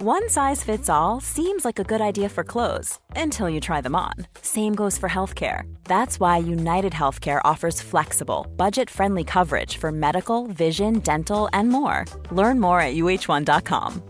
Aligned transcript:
One 0.00 0.28
size 0.28 0.62
fits 0.62 0.88
all 0.88 1.20
seems 1.20 1.64
like 1.64 1.80
a 1.80 1.82
good 1.82 2.00
idea 2.00 2.28
for 2.28 2.44
clothes 2.44 3.00
until 3.16 3.50
you 3.50 3.58
try 3.58 3.80
them 3.80 3.96
on. 3.96 4.12
Same 4.42 4.76
goes 4.76 4.96
for 4.96 5.08
healthcare. 5.08 5.62
That's 5.86 6.20
why 6.20 6.36
United 6.36 6.92
Healthcare 6.92 7.40
offers 7.44 7.82
flexible, 7.82 8.46
budget 8.56 8.90
friendly 8.90 9.24
coverage 9.24 9.76
for 9.76 9.90
medical, 9.90 10.46
vision, 10.46 11.00
dental, 11.00 11.48
and 11.52 11.68
more. 11.68 12.04
Learn 12.30 12.60
more 12.60 12.80
at 12.80 12.94
uh1.com. 12.94 14.00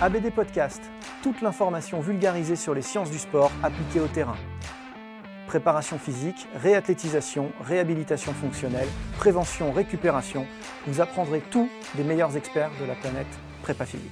ABD 0.00 0.34
Podcast, 0.34 0.80
toute 1.22 1.40
l'information 1.42 2.00
vulgarisée 2.00 2.56
sur 2.56 2.74
les 2.74 2.82
sciences 2.82 3.12
du 3.12 3.18
sport 3.18 3.52
appliquées 3.62 4.00
au 4.00 4.08
terrain. 4.08 4.36
Préparation 5.52 5.98
physique, 5.98 6.48
réathlétisation, 6.54 7.52
réhabilitation 7.62 8.32
fonctionnelle, 8.32 8.88
prévention, 9.18 9.70
récupération, 9.70 10.46
vous 10.86 11.02
apprendrez 11.02 11.42
tout 11.50 11.68
des 11.94 12.04
meilleurs 12.04 12.38
experts 12.38 12.70
de 12.80 12.86
la 12.86 12.94
planète 12.94 13.26
prépa 13.60 13.84
physique. 13.84 14.10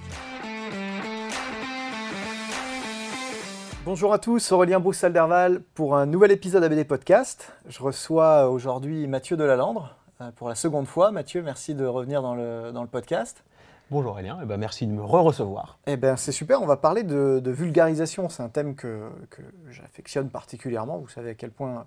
Bonjour 3.87 4.13
à 4.13 4.19
tous, 4.19 4.53
Aurélien 4.53 4.81
Broussal-Derval 4.81 5.63
pour 5.73 5.97
un 5.97 6.05
nouvel 6.05 6.31
épisode 6.31 6.63
ABD 6.63 6.87
Podcast. 6.87 7.55
Je 7.67 7.83
reçois 7.83 8.51
aujourd'hui 8.51 9.07
Mathieu 9.07 9.39
Delalandre 9.39 9.97
euh, 10.21 10.31
pour 10.33 10.51
la 10.51 10.55
seconde 10.55 10.87
fois. 10.87 11.11
Mathieu, 11.11 11.41
merci 11.41 11.75
de 11.75 11.87
revenir 11.87 12.21
dans 12.21 12.35
le, 12.35 12.71
dans 12.71 12.83
le 12.83 12.89
podcast. 12.89 13.45
Bonjour 13.91 14.13
Aurélien, 14.13 14.39
eh 14.41 14.47
ben 14.47 14.57
merci 14.57 14.87
de 14.87 14.93
me 14.93 15.03
re-recevoir. 15.03 15.81
Eh 15.89 15.97
ben 15.97 16.17
c'est 16.17 16.31
super, 16.31 16.63
on 16.63 16.67
va 16.67 16.77
parler 16.77 17.03
de, 17.03 17.51
vulgarisation, 17.51 18.29
c'est 18.29 18.41
un 18.41 18.49
thème 18.49 18.77
que, 18.77 19.09
que 19.31 19.43
j'affectionne 19.69 20.31
particulièrement, 20.31 20.99
vous 20.99 21.09
savez 21.09 21.31
à 21.31 21.35
quel 21.35 21.51
point 21.51 21.87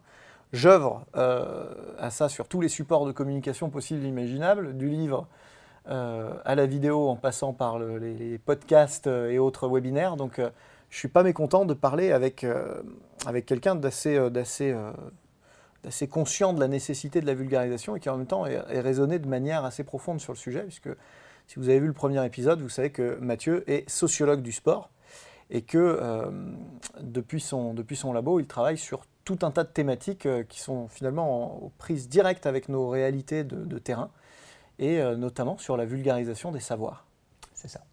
j'œuvre 0.51 1.05
euh, 1.15 1.63
à 1.97 2.09
ça 2.09 2.27
sur 2.27 2.49
tous 2.49 2.59
les 2.59 2.67
supports 2.67 3.05
de 3.05 3.13
communication 3.13 3.69
possibles 3.69 4.03
et 4.03 4.09
imaginables, 4.09 4.75
du 4.75 4.89
livre 4.89 5.27
euh, 5.87 6.33
à 6.43 6.55
la 6.55 6.65
vidéo 6.65 7.07
en 7.07 7.15
passant 7.15 7.53
par 7.53 7.79
les, 7.79 8.37
podcasts 8.37 9.07
et 9.07 9.39
autres 9.39 9.69
webinaires, 9.69 10.17
donc 10.17 10.39
euh, 10.39 10.49
je 10.89 10.97
suis 10.97 11.07
pas 11.07 11.23
mécontent 11.23 11.63
de 11.63 11.73
parler 11.73 12.11
avec, 12.11 12.45
avec 13.25 13.45
quelqu'un 13.45 13.75
d'assez, 13.75 14.19
d'assez 14.29 14.75
conscient 16.09 16.51
de 16.51 16.59
la 16.59 16.67
nécessité 16.67 17.21
de 17.21 17.25
la 17.25 17.33
vulgarisation 17.33 17.95
et 17.95 18.01
qui 18.01 18.09
en 18.09 18.17
même 18.17 18.27
temps 18.27 18.45
est, 18.45 18.61
est 18.69 18.81
raisonné 18.81 19.19
de 19.19 19.27
manière 19.29 19.63
assez 19.63 19.85
profonde 19.85 20.19
sur 20.19 20.33
le 20.33 20.37
sujet, 20.37 20.63
puisque 20.63 20.89
si 21.47 21.59
vous 21.59 21.69
avez 21.69 21.79
vu 21.79 21.87
le 21.87 21.93
premier 21.93 22.25
épisode, 22.25 22.61
vous 22.61 22.69
savez 22.69 22.91
que 22.91 23.17
Mathieu 23.19 23.69
est 23.69 23.89
sociologue 23.89 24.41
du 24.41 24.51
sport 24.51 24.89
et 25.49 25.61
que 25.61 25.77
euh, 25.77 26.31
depuis, 26.99 27.39
son, 27.39 27.73
depuis 27.73 27.95
son 27.95 28.11
labo, 28.11 28.39
il 28.39 28.47
travaille 28.47 28.77
sur 28.77 29.05
tout 29.23 29.39
un 29.43 29.51
tas 29.51 29.63
de 29.63 29.69
thématiques 29.69 30.25
euh, 30.25 30.43
qui 30.43 30.59
sont 30.59 30.87
finalement 30.87 31.65
en, 31.65 31.71
prise 31.77 32.09
directe 32.09 32.45
avec 32.45 32.69
nos 32.69 32.89
réalités 32.89 33.43
de, 33.43 33.77
terrain 33.77 34.09
et 34.79 34.99
euh, 34.99 35.15
notamment 35.15 35.57
sur 35.57 35.77
la 35.77 35.85
vulgarisation 35.85 36.51
des 36.51 36.59
savoirs. 36.59 37.05
C'est 37.53 37.67
ça. 37.67 37.83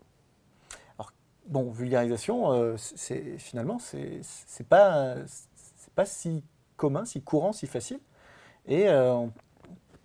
Alors, 0.99 1.13
bon, 1.47 1.71
vulgarisation, 1.71 2.77
finalement, 3.39 3.79
c'est, 3.79 4.21
c'est 4.23 4.67
pas, 4.67 5.17
pas 5.95 6.07
si 6.07 6.43
commun, 6.77 7.05
si 7.05 7.21
courant, 7.21 7.53
si 7.53 7.67
facile. 7.67 8.01
Et 8.67 8.89
on 8.91 9.31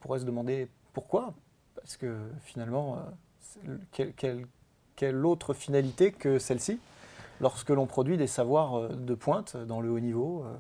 pourrait 0.02 0.20
se 0.20 0.26
demander 0.26 0.70
pourquoi, 0.94 1.34
parce 1.76 1.98
que 1.98 2.18
finalement, 2.42 3.00
quelle, 4.96 5.26
autre 5.26 5.54
finalité 5.54 6.12
que 6.12 6.40
celle-ci 6.40 6.80
lorsque 7.42 7.70
l'on 7.70 7.86
produit 7.86 8.18
des 8.18 8.28
savoirs 8.28 8.76
euh, 8.76 8.90
de 8.90 9.14
pointe 9.14 9.58
dans 9.58 9.82
le 9.82 9.90
haut 9.90 10.00
niveau 10.00 10.46
euh, 10.46 10.56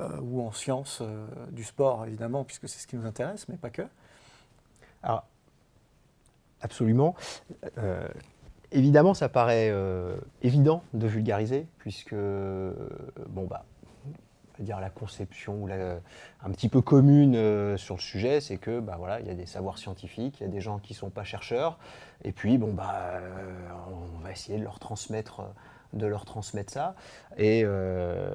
euh, 0.00 0.20
ou 0.20 0.42
en 0.42 0.52
sciences 0.52 1.02
du 1.50 1.64
sport, 1.64 2.04
évidemment, 2.06 2.44
puisque 2.44 2.68
c'est 2.68 2.78
ce 2.78 2.86
qui 2.86 2.96
nous 2.96 3.06
intéresse, 3.06 3.48
mais 3.48 3.56
pas 3.56 3.70
que 3.70 3.82
Alors, 5.02 5.24
absolument. 6.60 7.14
évidemment, 8.72 9.14
ça 9.14 9.28
paraît 9.28 9.72
évident 10.42 10.82
de 10.94 11.06
vulgariser, 11.06 11.68
puisque, 11.78 12.14
bon, 12.14 13.44
bah, 13.48 13.64
dire 14.62 14.80
la 14.80 14.90
conception 14.90 15.64
ou 15.64 15.68
un 15.68 16.50
petit 16.50 16.68
peu 16.68 16.80
commune 16.80 17.34
euh, 17.36 17.76
sur 17.76 17.96
le 17.96 18.00
sujet, 18.00 18.40
c'est 18.40 18.56
que 18.56 18.80
bah, 18.80 18.96
voilà, 18.98 19.20
il 19.20 19.26
y 19.26 19.30
a 19.30 19.34
des 19.34 19.46
savoirs 19.46 19.78
scientifiques, 19.78 20.40
il 20.40 20.44
y 20.44 20.46
a 20.46 20.50
des 20.50 20.60
gens 20.60 20.78
qui 20.78 20.92
ne 20.92 20.98
sont 20.98 21.10
pas 21.10 21.24
chercheurs, 21.24 21.78
et 22.22 22.32
puis 22.32 22.58
bon 22.58 22.72
bah 22.72 22.94
euh, 22.94 23.52
on 24.16 24.22
va 24.22 24.30
essayer 24.32 24.58
de 24.58 24.64
leur 24.64 24.78
transmettre 24.78 25.42
de 25.92 26.06
leur 26.06 26.24
transmettre 26.24 26.72
ça. 26.72 26.96
Et, 27.36 27.62
euh, 27.64 28.34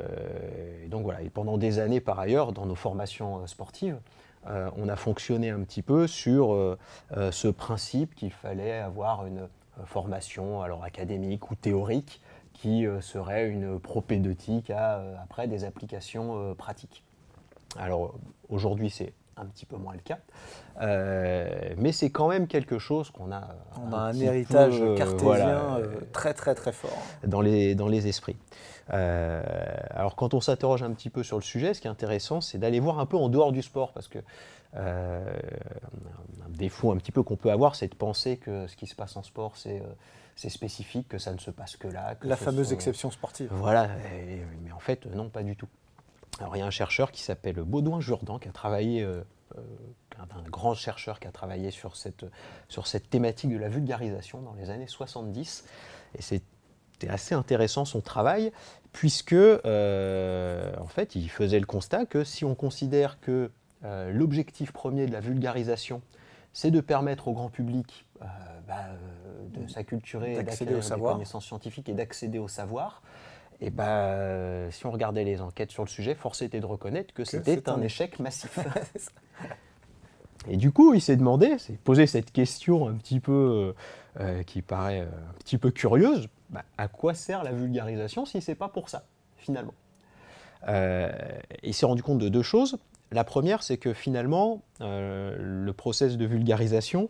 donc 0.88 1.04
voilà, 1.04 1.22
et 1.22 1.30
pendant 1.30 1.58
des 1.58 1.80
années 1.80 2.00
par 2.00 2.18
ailleurs, 2.18 2.54
dans 2.54 2.66
nos 2.66 2.76
formations 2.76 3.46
sportives, 3.48 4.00
on 4.48 4.88
a 4.88 4.96
fonctionné 4.96 5.50
un 5.50 5.60
petit 5.60 5.82
peu 5.82 6.08
sur 6.08 6.78
ce 7.12 7.48
principe 7.50 8.16
qu'il 8.16 8.32
fallait 8.32 8.80
avoir 8.80 9.26
une 9.26 9.50
formation 9.86 10.62
alors 10.62 10.86
académique 10.86 11.52
ou 11.52 11.56
théorique 11.56 12.22
qui 12.62 12.86
euh, 12.86 13.00
serait 13.02 13.48
une 13.48 13.80
propédeutique 13.80 14.70
à 14.70 14.98
euh, 14.98 15.16
après 15.24 15.48
des 15.48 15.64
applications 15.64 16.36
euh, 16.38 16.54
pratiques. 16.54 17.04
Alors 17.78 18.16
aujourd'hui 18.50 18.90
c'est 18.90 19.14
un 19.38 19.46
petit 19.46 19.66
peu 19.66 19.78
moins 19.78 19.94
le 19.94 20.00
cas, 20.00 20.20
mais 21.78 21.94
c'est 21.94 22.10
quand 22.10 22.28
même 22.28 22.46
quelque 22.46 22.78
chose 22.78 23.10
qu'on 23.10 23.32
a. 23.32 23.56
On 23.82 23.94
a 23.94 23.98
un, 23.98 24.20
héritage 24.20 24.82
cartésien 24.98 25.80
très 26.12 26.34
très 26.34 26.56
très 26.56 26.74
fort 26.74 26.98
dans 27.26 27.40
les 27.40 27.74
dans 27.74 27.88
les 27.88 28.08
esprits. 28.08 28.36
alors 28.90 30.18
quand 30.18 30.34
on 30.34 30.42
s'interroge 30.42 30.84
un 30.84 30.92
petit 30.92 31.10
peu 31.10 31.24
sur 31.24 31.38
le 31.38 31.44
sujet, 31.44 31.74
ce 31.74 31.80
qui 31.80 31.88
est 31.88 31.92
intéressant, 31.92 32.42
c'est 32.42 32.58
d'aller 32.58 32.82
voir 32.82 33.00
un 33.00 33.06
peu 33.06 33.16
en 33.16 33.30
dehors 33.30 33.54
du 33.54 33.62
sport, 33.62 33.94
parce 33.94 34.10
que 34.10 34.20
un 34.76 35.22
défaut 36.50 36.92
un 36.92 36.98
petit 36.98 37.14
peu 37.14 37.24
qu'on 37.24 37.38
peut 37.38 37.52
avoir, 37.52 37.76
c'est 37.76 37.88
de 37.88 37.96
penser 37.96 38.36
que 38.36 38.68
ce 38.68 38.76
qui 38.76 38.88
se 38.88 38.96
passe 38.96 39.16
en 39.16 39.24
sport, 39.24 39.56
c'est 39.56 39.82
c'est 40.40 40.50
spécifique, 40.50 41.10
que 41.10 41.18
ça 41.18 41.34
ne 41.34 41.38
se 41.38 41.52
passe 41.52 41.76
que 41.76 41.90
là. 41.90 42.16
la 42.22 42.38
fameuse 42.38 42.72
exception 42.72 43.12
sportive. 43.12 43.50
Voilà, 43.52 43.90
mais 44.64 44.72
en 44.72 44.80
fait, 44.80 45.06
non, 45.08 45.30
pas 45.30 45.44
du 45.44 45.58
tout. 45.58 45.68
Alors, 46.40 46.56
il 46.56 46.60
y 46.60 46.62
a 46.62 46.66
un 46.66 46.72
chercheur 46.72 47.12
qui 47.12 47.22
s'appelle 47.22 47.56
Baudouin 47.56 48.00
Jourdan, 48.00 48.40
qui 48.40 48.48
a 48.48 48.54
travaillé, 48.54 49.04
euh, 49.04 49.22
euh, 49.58 49.62
un 50.18 50.50
grand 50.50 50.76
chercheur 50.76 51.20
qui 51.20 51.28
a 51.28 51.34
travaillé 51.34 51.72
sur 51.72 51.98
cette, 51.98 52.26
sur 52.70 52.88
cette 52.88 53.10
thématique 53.10 53.52
de 53.52 53.58
la 53.58 53.68
vulgarisation 53.68 54.42
dans 54.42 54.54
les 54.54 54.70
années 54.70 54.88
70. 54.88 55.66
Et 56.18 56.22
c'était 56.22 57.10
assez 57.10 57.36
intéressant 57.36 57.84
son 57.84 58.00
travail, 58.00 58.54
puisque, 58.94 59.34
euh, 59.34 60.74
en 60.80 60.88
fait, 60.88 61.16
il 61.16 61.30
faisait 61.30 61.60
le 61.60 61.66
constat 61.66 62.06
que 62.06 62.24
si 62.24 62.46
on 62.46 62.56
considère 62.56 63.20
que 63.20 63.52
l'objectif 63.84 64.72
premier 64.72 65.06
de 65.06 65.12
la 65.12 65.20
vulgarisation, 65.20 66.02
c'est 66.54 66.72
de 66.72 66.80
permettre 66.80 67.28
au 67.28 67.34
grand 67.34 67.50
public 67.50 68.06
bah, 68.68 68.88
de 69.50 69.68
s'acculturer, 69.68 70.36
d'acquérir 70.44 70.80
des 70.80 71.02
connaissances 71.02 71.46
scientifiques 71.46 71.90
et 71.90 71.94
d'accéder 71.94 72.40
au 72.40 72.48
savoir. 72.48 73.02
Et 73.62 73.70
bah, 73.70 74.72
si 74.72 74.86
on 74.86 74.92
regardait 74.92 75.26
les 75.26 75.42
enquêtes 75.42 75.72
sur 75.72 75.84
le 75.84 75.90
sujet, 75.90 76.16
force 76.16 76.42
était 76.42 76.62
de 76.62 76.66
reconnaître 76.66 77.14
que, 77.14 77.26
c'était 77.26 77.70
un, 77.70 77.82
échec 77.82 78.20
massif. 78.20 78.58
et 80.50 80.56
du 80.56 80.72
coup, 80.72 80.94
il 80.94 81.02
s'est 81.02 81.18
demandé, 81.18 81.58
s'est 81.58 81.78
posé 81.84 82.08
cette 82.08 82.32
question 82.32 82.88
un 82.88 82.94
petit 82.94 83.20
peu 83.20 83.74
euh, 84.20 84.44
qui 84.44 84.62
paraît 84.62 85.02
un 85.02 85.34
petit 85.40 85.58
peu 85.58 85.72
curieuse 85.72 86.30
bah, 86.50 86.64
à 86.78 86.88
quoi 86.88 87.14
sert 87.14 87.44
la 87.44 87.52
vulgarisation 87.52 88.26
si 88.26 88.42
c'est 88.42 88.56
pas 88.56 88.70
pour 88.70 88.90
ça, 88.90 89.06
finalement? 89.38 89.74
Il 91.64 91.74
s'est 91.74 91.86
rendu 91.86 92.04
compte 92.04 92.20
de 92.20 92.30
deux 92.30 92.42
choses. 92.42 92.78
La 93.12 93.24
première, 93.24 93.64
c'est 93.64 93.78
que 93.78 93.94
finalement, 93.94 94.62
le 94.80 95.72
process 95.72 96.18
de 96.18 96.26
vulgarisation 96.26 97.10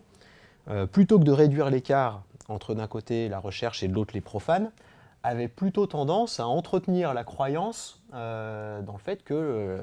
euh, 0.70 0.86
plutôt 0.86 1.18
que 1.18 1.24
de 1.24 1.32
réduire 1.32 1.70
l'écart 1.70 2.22
entre 2.48 2.74
d'un 2.74 2.86
côté 2.86 3.28
la 3.28 3.38
recherche 3.38 3.82
et 3.82 3.88
de 3.88 3.94
l'autre 3.94 4.12
les 4.14 4.20
profanes, 4.20 4.72
avait 5.22 5.48
plutôt 5.48 5.86
tendance 5.86 6.40
à 6.40 6.46
entretenir 6.46 7.12
la 7.14 7.24
croyance 7.24 8.02
dans 8.12 8.92
le 8.92 8.98
fait 8.98 9.22
que 9.22 9.78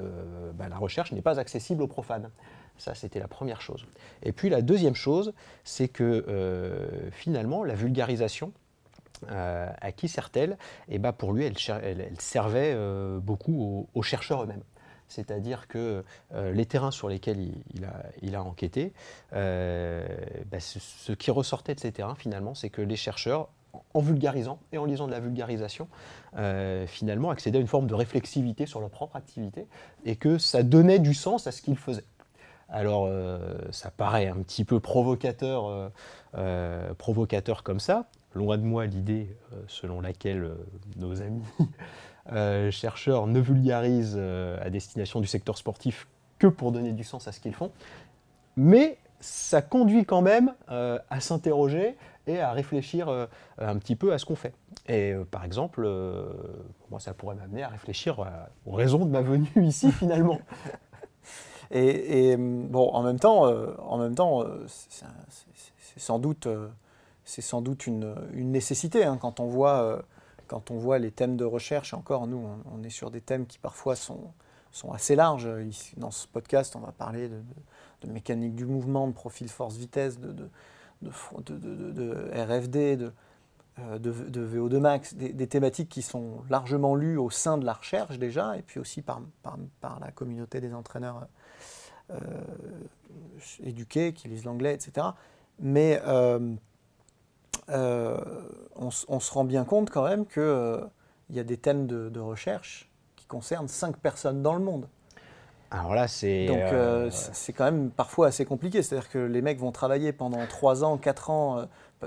bah, 0.54 0.68
la 0.68 0.76
recherche 0.76 1.12
n'est 1.12 1.22
pas 1.22 1.38
accessible 1.38 1.80
aux 1.82 1.86
profanes. 1.86 2.28
Ça, 2.76 2.94
c'était 2.94 3.20
la 3.20 3.28
première 3.28 3.60
chose. 3.60 3.86
Et 4.22 4.32
puis 4.32 4.50
la 4.50 4.60
deuxième 4.60 4.96
chose, 4.96 5.32
c'est 5.62 5.86
que 5.88 6.24
finalement, 7.12 7.62
la 7.62 7.74
vulgarisation, 7.74 8.52
à 9.28 9.92
qui 9.92 10.08
sert-elle? 10.08 10.58
Et 10.88 10.98
bah, 10.98 11.12
Pour 11.12 11.32
lui, 11.32 11.44
elle, 11.44 11.56
servait 12.18 12.76
beaucoup 13.20 13.88
aux 13.94 14.02
chercheurs 14.02 14.42
eux-mêmes 14.42 14.64
c'est-à-dire 15.08 15.66
que 15.68 16.04
euh, 16.34 16.52
les 16.52 16.66
terrains 16.66 16.90
sur 16.90 17.08
lesquels 17.08 17.50
il, 18.22 18.34
a, 18.34 18.42
enquêté, 18.42 18.92
euh, 19.32 20.06
bah, 20.50 20.60
ce, 20.60 21.12
qui 21.12 21.30
ressortait 21.30 21.74
de 21.74 21.80
ces 21.80 21.92
terrains 21.92 22.14
finalement, 22.14 22.54
c'est 22.54 22.70
que 22.70 22.82
les 22.82 22.96
chercheurs, 22.96 23.48
en 23.94 24.00
vulgarisant 24.00 24.58
et 24.72 24.78
en 24.78 24.84
lisant 24.84 25.06
de 25.06 25.12
la 25.12 25.20
vulgarisation, 25.20 25.88
euh, 26.36 26.86
finalement 26.86 27.30
accédaient 27.30 27.58
à 27.58 27.60
une 27.60 27.66
forme 27.66 27.86
de 27.86 27.94
réflexivité 27.94 28.66
sur 28.66 28.80
leur 28.80 28.90
propre 28.90 29.16
activité 29.16 29.66
et 30.04 30.16
que 30.16 30.38
ça 30.38 30.62
donnait 30.62 30.98
du 30.98 31.14
sens 31.14 31.46
à 31.46 31.52
ce 31.52 31.62
qu'ils 31.62 31.76
faisaient. 31.76 32.04
Alors, 32.70 33.08
ça 33.70 33.90
paraît 33.90 34.28
un 34.28 34.36
petit 34.42 34.62
peu 34.62 34.78
provocateur, 34.78 35.90
provocateur 36.98 37.62
comme 37.62 37.80
ça. 37.80 38.04
Loin 38.34 38.58
de 38.58 38.62
moi 38.62 38.84
l'idée 38.84 39.34
selon 39.68 40.02
laquelle 40.02 40.50
nos 40.98 41.22
amis 41.22 41.42
euh, 42.32 42.70
chercheurs 42.70 43.26
ne 43.26 43.40
vulgarisent 43.40 44.16
euh, 44.18 44.58
à 44.60 44.68
destination 44.68 45.20
du 45.20 45.26
secteur 45.26 45.56
sportif 45.56 46.08
que 46.38 46.46
pour 46.46 46.72
donner 46.72 46.92
du 46.92 47.02
sens 47.04 47.26
à 47.26 47.32
ce 47.32 47.40
qu'ils 47.40 47.54
font. 47.54 47.70
Mais 48.56 48.98
ça 49.20 49.62
conduit 49.62 50.04
quand 50.04 50.20
même 50.20 50.54
euh, 50.70 50.98
à 51.08 51.20
s'interroger 51.20 51.96
et 52.26 52.40
à 52.40 52.52
réfléchir 52.52 53.08
un 53.56 53.78
petit 53.78 53.96
peu 53.96 54.12
à 54.12 54.18
ce 54.18 54.26
qu'on 54.26 54.36
fait. 54.36 54.52
Et 54.86 55.14
par 55.30 55.46
exemple, 55.46 55.88
moi, 56.90 57.00
ça 57.00 57.14
pourrait 57.14 57.36
m'amener 57.36 57.62
à 57.62 57.68
réfléchir 57.68 58.22
aux 58.66 58.72
raisons 58.72 59.06
de 59.06 59.10
ma 59.10 59.22
venue 59.22 59.48
ici 59.56 59.90
finalement. 59.98 60.38
et, 61.70 62.36
bon, 62.36 62.90
en 62.90 63.02
même 63.02 63.18
temps, 63.18 63.44
en 63.78 63.96
même 63.96 64.14
temps, 64.14 64.44
c'est 64.66 65.06
sans 65.96 66.18
doute, 66.18 66.46
c'est 67.24 67.40
sans 67.40 67.62
doute 67.62 67.86
une, 67.86 68.14
nécessité 68.34 69.04
hein, 69.04 69.16
quand 69.18 69.40
on 69.40 69.46
voit 69.46 70.02
quand 70.48 70.70
on 70.70 70.78
voit 70.78 70.98
les 70.98 71.12
thèmes 71.12 71.36
de 71.36 71.44
recherche, 71.44 71.94
encore 71.94 72.26
nous, 72.26 72.44
on, 72.72 72.82
est 72.82 72.90
sur 72.90 73.10
des 73.10 73.20
thèmes 73.20 73.46
qui 73.46 73.58
parfois 73.58 73.94
sont, 73.94 74.32
sont 74.72 74.92
assez 74.92 75.14
larges. 75.14 75.48
Ici, 75.68 75.94
dans 75.96 76.10
ce 76.10 76.26
podcast, 76.26 76.74
on 76.74 76.80
va 76.80 76.92
parler 76.92 77.28
de, 77.28 78.10
mécanique 78.10 78.56
du 78.56 78.64
mouvement, 78.64 79.06
de 79.06 79.12
profil 79.12 79.48
force-vitesse, 79.48 80.18
de, 80.18 80.50
RFD, 81.02 82.96
de, 82.96 83.12
de, 83.98 84.46
VO2 84.46 84.78
max, 84.78 85.14
des, 85.14 85.46
thématiques 85.46 85.88
qui 85.88 86.02
sont 86.02 86.42
largement 86.48 86.94
lues 86.94 87.18
au 87.18 87.30
sein 87.30 87.58
de 87.58 87.66
la 87.66 87.74
recherche 87.74 88.18
déjà, 88.18 88.56
et 88.56 88.62
puis 88.62 88.80
aussi 88.80 89.02
par, 89.02 89.20
par, 89.42 90.00
la 90.00 90.10
communauté 90.10 90.60
des 90.60 90.74
entraîneurs 90.74 91.28
euh, 92.10 92.16
éduqués 93.62 94.14
qui 94.14 94.28
lisent 94.28 94.44
l'anglais, 94.44 94.74
etc. 94.74 95.08
Mais 95.60 96.00
euh, 96.06 96.54
euh, 97.70 98.16
on, 98.76 98.90
se 98.90 99.32
rend 99.32 99.44
bien 99.44 99.64
compte 99.64 99.90
quand 99.90 100.04
même 100.04 100.26
qu'il 100.26 100.42
euh, 100.42 100.80
y 101.30 101.38
a 101.38 101.44
des 101.44 101.58
thèmes 101.58 101.86
de, 101.86 102.20
recherche 102.20 102.90
qui 103.16 103.26
concernent 103.26 103.68
cinq 103.68 103.96
personnes 103.98 104.42
dans 104.42 104.54
le 104.54 104.60
monde. 104.60 104.88
Alors 105.70 105.94
là, 105.94 106.08
c'est. 106.08 106.46
Donc, 106.46 106.56
euh, 106.56 107.10
c'est 107.10 107.52
quand 107.52 107.64
même 107.64 107.90
parfois 107.90 108.28
assez 108.28 108.46
compliqué. 108.46 108.82
C'est-à-dire 108.82 109.10
que 109.10 109.18
les 109.18 109.42
mecs 109.42 109.58
vont 109.58 109.72
travailler 109.72 110.12
pendant 110.12 110.46
trois 110.46 110.82
ans, 110.82 110.96
quatre 110.96 111.28
ans, 111.28 111.66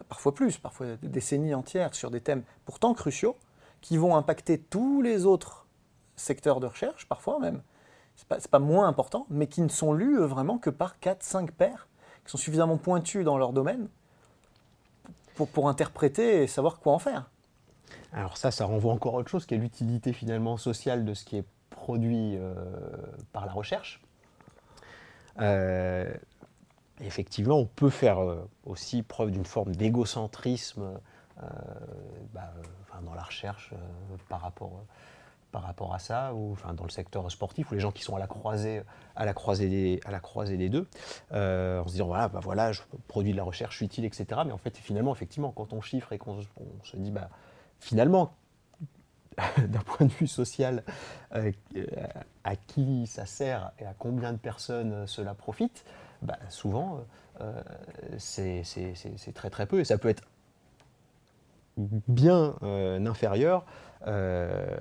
parfois 0.10 0.34
plus, 0.34 0.58
parfois 0.58 0.88
des 1.02 1.10
décennies 1.10 1.54
entières 1.54 1.94
sur 1.94 2.10
des 2.10 2.22
thèmes 2.22 2.42
pourtant 2.66 2.96
cruciaux 2.96 3.36
qui 3.81 3.98
vont 3.98 4.16
impacter 4.16 4.58
tous 4.58 5.04
les 5.04 5.25
autres 5.25 5.68
secteurs 6.16 6.60
de 6.60 6.68
recherche, 6.68 7.08
parfois 7.08 7.40
même. 7.40 7.62
C'est 8.16 8.28
pas, 8.28 8.38
pas 8.40 8.60
moins 8.60 8.88
important, 8.88 9.28
mais 9.30 9.48
qui 9.48 9.62
ne 9.62 9.69
sont 9.69 9.94
lus 9.94 10.18
vraiment 10.19 10.58
que 10.58 10.69
par 10.72 11.00
quatre, 11.00 11.24
cinq 11.24 11.52
pairs 11.52 11.88
qui 12.25 12.31
sont 12.31 12.38
suffisamment 12.38 12.78
pointus 12.78 13.24
dans 13.24 13.38
leur 13.38 13.54
domaine 13.54 13.88
pour, 15.46 15.70
interpréter 15.70 16.44
et 16.44 16.48
savoir 16.48 16.80
quoi 16.80 16.94
en 16.94 17.00
faire. 17.00 17.30
Alors 18.14 18.38
ça, 18.38 18.52
ça 18.52 18.66
renvoie 18.66 18.94
encore 18.94 19.16
à 19.16 19.20
autre 19.20 19.30
chose, 19.30 19.46
qui 19.46 19.54
est 19.54 19.58
l'utilité 19.58 20.14
finalement 20.14 20.58
sociale 20.58 21.06
de 21.06 21.14
ce 21.14 21.26
qui 21.26 21.38
est 21.38 21.46
produit 21.70 22.36
euh, 22.38 22.54
par 23.32 23.46
la 23.46 23.54
recherche. 23.54 24.02
Euh, 25.40 26.14
effectivement, 27.00 27.58
on 27.58 27.66
peut 27.66 27.90
faire 27.90 28.20
euh, 28.20 28.48
aussi 28.66 29.02
preuve 29.02 29.32
d'une 29.32 29.46
forme 29.46 29.76
d'égocentrisme 29.76 31.00
bah, 32.34 32.54
dans 33.04 33.16
la 33.16 33.24
recherche 33.24 33.74
par 34.30 34.42
rapport 34.42 34.84
par 35.51 35.63
rapport 35.63 35.94
à 35.94 36.00
ça, 36.00 36.33
ou 36.33 36.53
enfin, 36.53 36.74
dans 36.74 36.83
le 36.83 36.89
secteur 36.89 37.30
sportif, 37.30 37.71
ou 37.71 37.74
les 37.75 37.80
gens 37.80 37.92
qui 37.92 38.03
sont 38.03 38.15
à 38.15 38.19
la 38.19 38.27
croisée, 38.27 38.83
à 39.15 39.25
la 39.25 39.33
croisée, 39.33 39.69
des, 39.69 40.00
à 40.06 40.12
la 40.12 40.19
croisée 40.19 40.57
des 40.57 40.69
deux, 40.69 40.88
euh, 41.33 41.81
en 41.81 41.88
se 41.88 41.92
disant 41.94 42.07
voilà, 42.07 42.30
bah 42.30 42.39
voilà, 42.42 42.71
je 42.71 42.81
produis 43.07 43.33
de 43.33 43.38
la 43.38 43.44
recherche 43.44 43.81
utile, 43.81 44.06
etc. 44.06 44.25
Mais 44.45 44.51
en 44.51 44.57
fait, 44.57 44.77
finalement, 44.77 45.13
effectivement, 45.13 45.51
quand 45.51 45.74
on 45.74 45.81
chiffre 45.81 46.13
et 46.13 46.18
qu'on 46.18 46.42
se 46.83 46.98
dit 46.98 47.12
bah, 47.12 47.30
finalement, 47.80 48.33
d'un 49.57 49.80
point 49.80 50.07
de 50.07 50.12
vue 50.12 50.27
social, 50.27 50.83
euh, 51.36 51.51
à 52.44 52.56
qui 52.56 53.07
ça 53.07 53.25
sert 53.25 53.71
et 53.80 53.86
à 53.86 53.94
combien 53.98 54.31
de 54.33 54.38
personnes 54.38 55.06
cela 55.07 55.33
profite, 55.33 55.83
bah, 56.21 56.38
souvent, 56.50 57.00
euh, 57.42 57.62
c'est 58.18 58.63
très 59.33 59.50
très 59.50 59.65
peu 59.65 59.80
et 59.80 59.86
ça 59.86 59.98
peut 59.98 60.09
être 60.09 60.24
bien 61.77 62.56
inférieur 62.62 63.65
euh, 64.07 64.77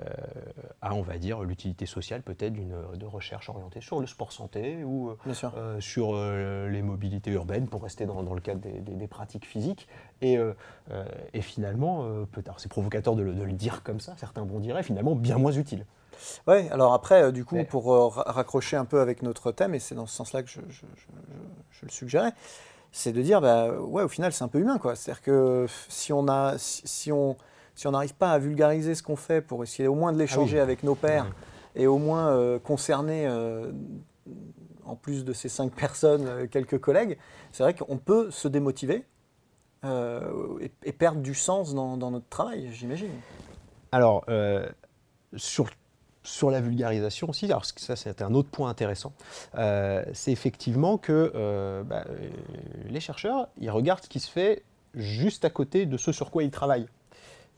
à, 0.81 0.95
on 0.95 1.03
va 1.03 1.19
dire, 1.19 1.43
l'utilité 1.43 1.85
sociale 1.85 2.23
peut-être 2.23 2.55
d'une 2.55 2.75
de 2.95 3.07
recherche 3.07 3.51
orientée 3.51 3.83
sur 3.83 4.01
le 4.01 4.07
sport 4.07 4.33
santé 4.33 4.83
ou 4.83 5.11
euh, 5.11 5.81
sur 5.81 6.13
euh, 6.15 6.71
les 6.71 6.81
mobilités 6.81 7.31
urbaines, 7.31 7.69
pour 7.69 7.83
rester 7.83 8.07
dans, 8.07 8.23
le 8.23 8.41
cadre 8.41 8.61
des, 8.61 9.09
pratiques 9.09 9.47
physiques. 9.47 9.89
Et, 10.23 10.39
et 11.33 11.41
finalement, 11.41 12.07
c'est 12.57 12.71
provocateur 12.71 13.15
de 13.15 13.23
le, 13.23 13.53
dire 13.53 13.83
comme 13.83 14.01
ça, 14.01 14.15
certains 14.17 14.45
vont 14.45 14.61
dire, 14.61 14.79
finalement 14.83 15.15
bien 15.15 15.39
moins 15.39 15.53
utile. 15.53 15.85
Oui, 16.47 16.69
alors 16.71 16.93
après, 16.93 17.33
du 17.33 17.45
coup, 17.45 17.63
pour 17.65 18.15
raccrocher 18.15 18.77
un 18.77 18.85
peu 18.85 19.01
avec 19.01 19.23
notre 19.23 19.53
thème, 19.53 19.75
et 19.75 19.79
c'est 19.79 19.95
dans 19.95 20.07
ce 20.07 20.15
sens-là 20.15 20.43
que 20.43 20.49
je, 20.49 20.61
je, 20.71 21.83
le 21.83 21.91
suggérais, 21.91 22.33
c'est 22.93 23.13
de 23.13 23.23
dire, 23.23 23.41
bah, 23.41 23.73
ouais, 23.73 24.03
au 24.03 24.09
final, 24.09 24.33
c'est 24.33 24.45
un 24.45 24.49
peu 24.49 24.59
humain, 24.59 24.79
quoi. 24.79 24.95
C'est-à-dire 24.95 25.23
que 25.23 25.67
si 25.89 26.13
on 26.13 26.29
a, 26.29 26.55
si 26.59 27.11
on, 27.13 27.37
si 27.75 27.87
on 27.87 27.93
n'arrive 27.93 28.15
pas 28.15 28.33
à 28.33 28.39
vulgariser 28.39 28.95
ce 28.95 29.03
qu'on 29.03 29.17
fait 29.17 29.41
pour 29.41 29.63
essayer 29.63 29.89
au 29.89 29.95
moins 29.95 30.13
de 30.13 30.19
l'échanger 30.19 30.61
ah 30.61 30.63
avec 30.63 30.83
nos 30.83 30.95
pairs 30.95 31.27
et 31.75 31.87
au 31.87 31.99
moins 31.99 32.29
euh, 32.29 32.59
concerner, 32.59 33.27
euh, 33.27 33.71
en 34.85 34.97
plus 34.97 35.25
de 35.25 35.33
ces 35.33 35.49
cinq 35.49 35.73
personnes, 35.77 36.27
euh, 36.27 36.47
quelques 36.47 36.79
collègues, 36.79 37.19
c'est 37.53 37.63
vrai 37.63 37.75
qu'on 37.75 37.99
peut 37.99 38.31
se 38.31 38.49
démotiver 38.49 39.05
et, 39.83 40.93
perdre 40.93 41.23
du 41.23 41.35
sens 41.35 41.73
dans, 41.75 41.97
notre 41.97 42.29
travail, 42.29 42.69
j'imagine. 42.71 43.13
Alors, 43.93 44.27
sur 45.37 45.71
sur 46.23 46.51
la 46.51 46.61
vulgarisation 46.61 47.31
aussi, 47.31 47.47
alors 47.47 47.65
ça 47.65 47.97
c'est 47.97 48.21
un 48.21 48.35
autre 48.35 48.51
point 48.51 48.69
intéressant, 48.69 49.15
c'est 49.55 50.33
effectivement 50.33 50.99
que 50.99 51.83
bah, 51.89 52.05
les 52.91 53.01
chercheurs, 53.01 53.49
ils 53.59 53.71
regardent 53.71 54.03
ce 54.03 54.11
qui 54.11 54.21
se 54.21 54.31
fait 54.31 54.65
juste 54.95 55.47
à 55.47 55.51
côté 55.51 55.87
de 55.87 55.97
ce 55.97 56.13
sur 56.13 56.31
quoi 56.31 56.43
ils 56.43 56.51
travaillent 56.51 56.89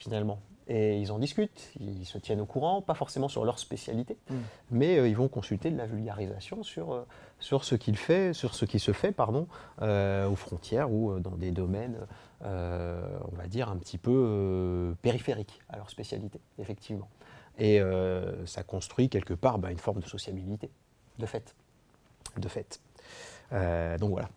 finalement. 0.02 0.40
Et 0.68 1.00
ils 1.00 1.10
en 1.10 1.18
discutent, 1.18 1.72
ils 1.80 2.06
se 2.06 2.18
tiennent 2.18 2.40
au 2.40 2.46
courant, 2.46 2.82
pas 2.82 2.94
forcément 2.94 3.28
sur 3.28 3.44
leur 3.44 3.58
spécialité, 3.58 4.16
mm. 4.30 4.34
mais 4.70 4.98
euh, 4.98 5.08
ils 5.08 5.16
vont 5.16 5.28
consulter 5.28 5.70
de 5.70 5.76
la 5.76 5.86
vulgarisation 5.86 6.62
sur, 6.62 6.92
euh, 6.92 7.06
sur 7.40 7.64
ce 7.64 7.74
qu'il 7.74 7.96
fait, 7.96 8.32
sur 8.32 8.54
ce 8.54 8.64
qui 8.64 8.78
se 8.78 8.92
fait, 8.92 9.12
pardon, 9.12 9.48
euh, 9.80 10.28
aux 10.28 10.36
frontières 10.36 10.90
ou 10.92 11.18
dans 11.18 11.36
des 11.36 11.50
domaines, 11.50 11.98
on 12.44 13.36
va 13.36 13.46
dire 13.46 13.68
un 13.68 13.76
petit 13.76 13.98
peu 13.98 14.94
périphériques 15.02 15.60
à 15.68 15.76
leur 15.76 15.90
spécialité, 15.90 16.40
effectivement. 16.58 17.08
Et 17.58 17.80
ça 18.46 18.64
construit 18.64 19.08
quelque 19.08 19.34
part 19.34 19.58
bah, 19.58 19.70
une 19.70 19.78
forme 19.78 20.00
de 20.00 20.08
sociabilité, 20.08 20.70
de 21.18 21.26
fait, 21.26 21.54
de 22.36 22.48
fait. 22.48 22.80
donc 23.52 24.10
voilà. 24.10 24.28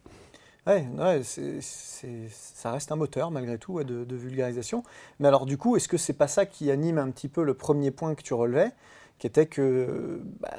Ouais, 0.68 0.88
ça 1.24 2.72
reste 2.72 2.92
un 2.92 2.96
moteur 2.96 3.30
malgré 3.30 3.60
tout 3.60 3.84
de, 3.84 4.16
vulgarisation. 4.16 4.84
Mais 5.20 5.28
alors 5.28 5.46
du 5.46 5.58
coup, 5.58 5.76
est-ce 5.78 5.88
que 5.88 5.98
c'est 5.98 6.14
pas 6.14 6.28
ça 6.28 6.48
qui 6.48 6.72
anime 6.72 6.98
un 6.98 7.12
petit 7.12 7.28
peu 7.28 7.44
le 7.44 7.54
premier 7.54 7.92
point 7.92 8.16
que 8.16 8.24
tu 8.24 8.34
relevais, 8.34 8.72
qui 9.20 9.28
était 9.28 9.46
que 9.46 10.22
bah, 10.40 10.50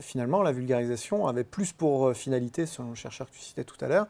finalement 0.00 0.42
la 0.42 0.52
vulgarisation 0.52 1.26
avait 1.26 1.44
plus 1.44 1.72
pour 1.72 2.08
euh, 2.08 2.14
finalité, 2.14 2.66
selon 2.66 2.90
le 2.90 2.94
chercheur 2.94 3.30
que 3.30 3.34
tu 3.34 3.40
citais 3.40 3.64
tout 3.64 3.82
à 3.82 3.88
l'heure, 3.88 4.06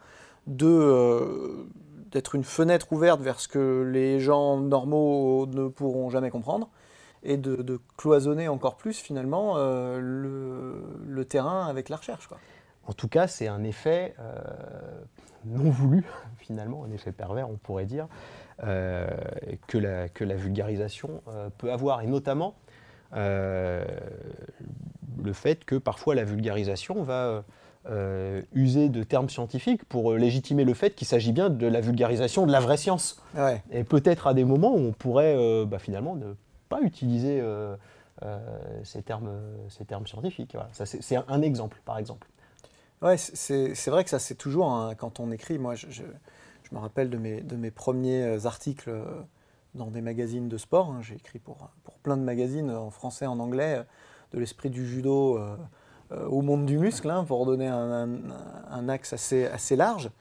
euh, 0.61 1.65
d'être 2.11 2.35
une 2.35 2.43
fenêtre 2.43 2.91
ouverte 2.91 3.21
vers 3.21 3.39
ce 3.39 3.47
que 3.47 3.89
les 3.89 4.19
gens 4.19 4.57
normaux 4.57 5.47
ne 5.47 5.69
pourront 5.69 6.09
jamais 6.09 6.31
comprendre 6.31 6.69
et 7.23 7.37
de, 7.37 7.79
cloisonner 7.97 8.49
encore 8.49 8.75
plus 8.75 8.99
finalement 8.99 9.53
euh, 9.55 9.99
le, 11.07 11.25
terrain 11.25 11.65
avec 11.65 11.87
la 11.87 11.95
recherche. 11.95 12.29
En 12.87 12.93
tout 12.93 13.07
cas, 13.07 13.27
c'est 13.27 13.47
un 13.47 13.63
effet 13.63 14.15
non 15.45 15.69
voulu, 15.69 16.03
finalement, 16.37 16.83
un 16.83 16.91
effet 16.91 17.11
pervers, 17.11 17.49
on 17.49 17.57
pourrait 17.57 17.85
dire, 17.85 18.07
que, 18.59 19.77
la, 19.77 20.07
que 20.07 20.23
la 20.23 20.35
vulgarisation 20.35 21.21
peut 21.57 21.71
avoir, 21.73 22.01
et 22.01 22.07
notamment 22.07 22.55
le 23.13 23.83
fait 25.33 25.65
que 25.65 25.75
parfois 25.75 26.15
la 26.15 26.23
vulgarisation 26.23 27.03
va 27.03 27.43
euh, 27.87 28.41
user 28.55 28.89
de 28.89 29.03
termes 29.03 29.29
scientifiques 29.29 29.85
pour 29.85 30.11
euh, 30.11 30.17
légitimer 30.17 30.63
le 30.63 30.73
fait 30.73 30.95
qu'il 30.95 31.05
s'agit 31.05 31.31
bien 31.31 31.51
de 31.51 31.67
la 31.67 31.81
vulgarisation 31.81 32.47
de 32.47 32.51
la 32.51 32.59
vraie 32.59 32.77
science. 32.77 33.21
Et 33.69 33.83
peut-être 33.83 34.25
à 34.25 34.33
des 34.33 34.43
moments 34.43 34.73
où 34.73 34.79
on 34.79 34.91
pourrait 34.91 35.35
euh, 35.37 35.65
bah, 35.65 35.77
finalement 35.77 36.15
ne 36.15 36.33
pas 36.67 36.81
utiliser 36.81 37.43
ces, 38.83 39.03
termes, 39.03 39.29
ces 39.69 39.85
termes 39.85 40.07
scientifiques. 40.07 40.57
c'est 40.71 41.15
un, 41.27 41.41
exemple, 41.43 41.79
par 41.85 41.99
exemple. 41.99 42.27
Ouais, 43.01 43.17
c'est 43.17 43.87
vrai 43.87 44.03
que 44.03 44.09
ça, 44.09 44.19
c'est 44.19 44.35
toujours, 44.35 44.93
quand 44.97 45.19
on 45.19 45.31
écrit, 45.31 45.59
moi, 45.59 45.75
je, 45.75 46.03
me 46.71 46.79
rappelle 46.79 47.09
de 47.09 47.17
mes, 47.17 47.71
premiers 47.71 48.45
articles 48.45 48.91
dans 49.75 49.91
des 49.91 50.01
magazines 50.01 50.49
de 50.49 50.57
sport. 50.57 50.89
Hein. 50.89 51.01
J'ai 51.01 51.15
écrit 51.15 51.39
pour, 51.39 51.69
plein 52.03 52.17
de 52.17 52.23
magazines 52.23 52.71
en 52.71 52.89
français, 52.89 53.25
en 53.25 53.39
anglais, 53.39 53.83
de 54.31 54.39
l'esprit 54.39 54.69
du 54.69 54.87
judo 54.87 55.39
euh, 56.11 56.27
au 56.27 56.41
monde 56.41 56.67
du 56.67 56.77
muscle, 56.77 57.09
hein, 57.09 57.23
pour 57.23 57.45
donner 57.47 57.67
un, 57.67 58.89
axe 58.89 59.13
assez, 59.13 59.75
large. 59.75 60.11